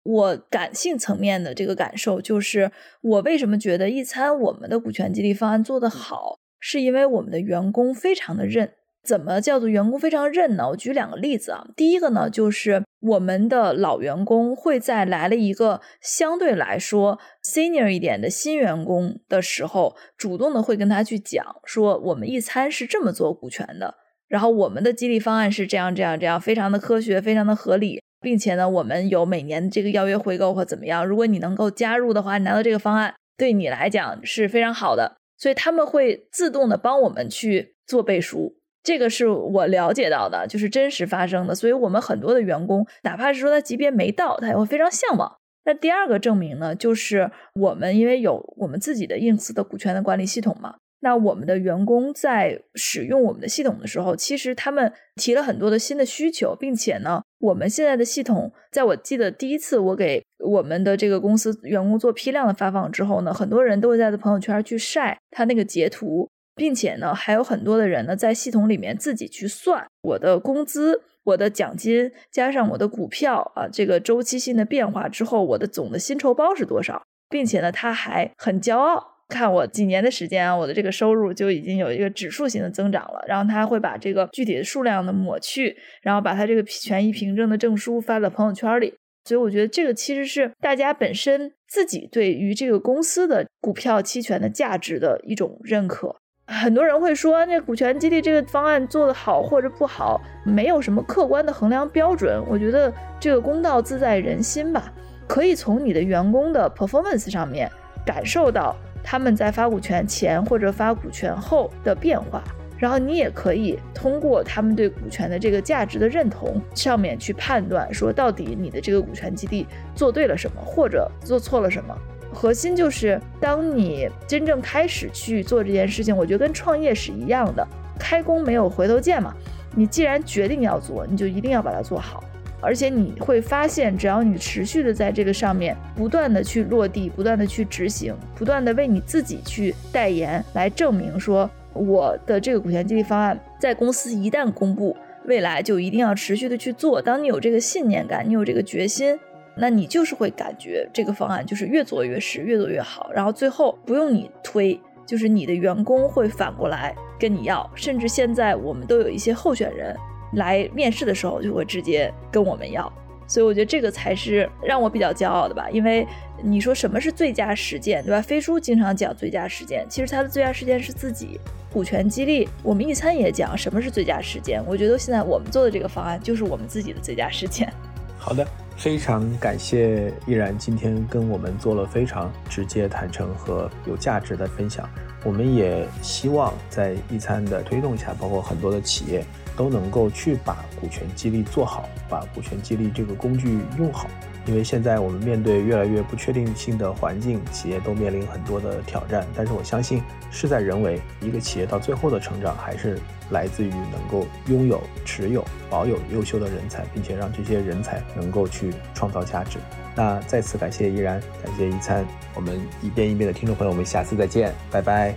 [0.04, 6.38] 我感性层面的这个感受就是，我为什么觉得一餐我们的股权激励方案做得好？
[6.58, 8.72] 是因为我们的员工非常的认，
[9.02, 10.68] 怎么叫做员工非常认呢？
[10.68, 11.64] 我举两个例子啊。
[11.76, 23.94] 第一个呢，就是我们的老员工会在来了一个相对来说 senior 一点的新员工的时候，主动的会跟他去讲说，我们一餐是这么做股权的，
[24.28, 35.16] 然后我们的激励方案是这样这样这样，非常的科学，非常的合理，并且呢，我们有每年这个邀约回购或怎么样，如果你能够加入的话，你拿到这个方案，对你来讲是非常好的。
[35.36, 38.61] 所以他们会自动的帮我们去做背书。
[38.82, 41.54] 这个是我了解到的，就是真实发生的。
[41.54, 45.36] 所以我们很多的员工，哪怕是说他级别没到，他也会非常向往。
[45.64, 50.74] 那第二个证明呢，就是我们因为有我们自己的 ins 的股权的管理系统嘛。
[51.04, 66.28] 那我们的员工在使用我们的系统的时候，其实他们提了很多的新的需求，并且呢，我们现在的系统，在我记得第一次我给我们的这个公司员工做批量的发放之后呢，很多人都会在朋友圈去晒他那个截图，
[66.62, 79.04] 并且呢，还有很多的人呢在系统里面自己去算我的工资、我的奖金加上我的股票啊，这个周期性的变化之后，我的总的薪酬包是多少，并且呢，他还很骄傲。
[79.28, 83.24] 看我几年的时间啊，我的这个收入就已经有一个指数型的增长了。
[83.26, 88.94] 然后他会把这个具体的数量呢抹去，然后把他这个权益凭证的证书发到朋友圈里。
[89.24, 96.14] 所以我觉得这个其实是大家本身自己对于这个公司的股票期权的价值的一种认可。
[96.46, 102.42] 很多人会说，那股权激励这个方案做得好或者不好，没有什么客观的衡量标准。
[102.48, 104.92] 我觉得这个公道自在人心吧，
[105.26, 107.70] 可以从你的员工的 performance 上面
[108.04, 108.76] 感受到。
[109.04, 112.40] 他们在发股权前或者发股权后的变化，
[112.78, 121.92] 然后你也可以通过他们对股权的这个价值的认同上面去判断，说到底你的这个股权激励做对了什么，或者做错了什么。
[122.32, 127.66] 核心就是当你真正开始去做这件事情，我觉得跟创业是一样的，
[127.98, 129.34] 开弓没有回头箭嘛。
[129.74, 132.22] 你既然决定要做，你就一定要把它做好。
[132.60, 147.02] 而且你会发现，只要你持续的在这个上面不断的去落地，不断的去执行，不断的为你自己去代言，来证明说我的这个股权激励方案在公司一旦公布，未来就一定要持续的去做。
[147.02, 149.18] 当你有这个信念感，你有这个决心，
[149.56, 153.10] 那你就是会感觉这个方案就是越做越实，越做越好。
[153.14, 159.96] 然后最后不用你推，就是你的员工会反过来跟你要，甚至现在我们都有一些候选人。
[160.34, 162.90] 来面试的时候就会直接跟我们要，
[163.26, 165.68] 所以我觉得这个才是让我比较骄傲的吧。
[165.70, 166.06] 因为
[166.42, 168.22] 你说什么是最佳实践，对吧？
[168.22, 171.38] 飞书经常讲最佳实践，其实他的最佳实践是自己
[171.70, 172.48] 股权激励。
[172.62, 177.70] 我们一餐也讲什么是最佳实践，我觉得现在我们做的这个方案就是我们自己的最佳实践。
[178.16, 178.42] 好的，
[178.76, 184.88] 非常感谢依然今天跟我们做了非常直接、坦诚和有价值的分享。
[185.24, 189.24] 我们也希望在一餐的推动下，包括很多的企业。
[189.56, 194.08] 都能够去把股权激励做好，把股权激励这个工具用好。
[194.44, 199.24] 因为现在我们面对越来越不确定性的环境，企业都面临很多的挑战。
[199.36, 202.98] 但是我相信，事在人为，一个企业到最后的成长，还是
[203.30, 209.58] 来自于能够拥有、持有、保有优秀的人才，并且让这些人才能够去创造价值。
[209.94, 215.14] 那再次感谢依然，感谢一餐，我们一遍一遍的听众朋友，我们下次再见，拜拜。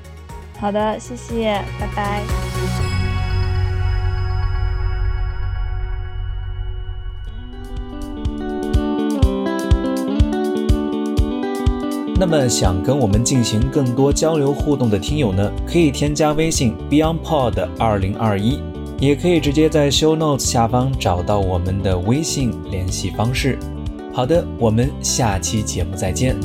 [0.59, 2.64] 好的，谢谢，拜拜。
[12.17, 18.59] 那么想跟我们进行更多交流互动的听友呢，可以添加微信 BeyondPod 二零二一，
[18.99, 23.59] 也可以直接在 Show Notes 下方找到我们的微信联系方式。
[24.13, 26.37] 好的，我们下期节目再见。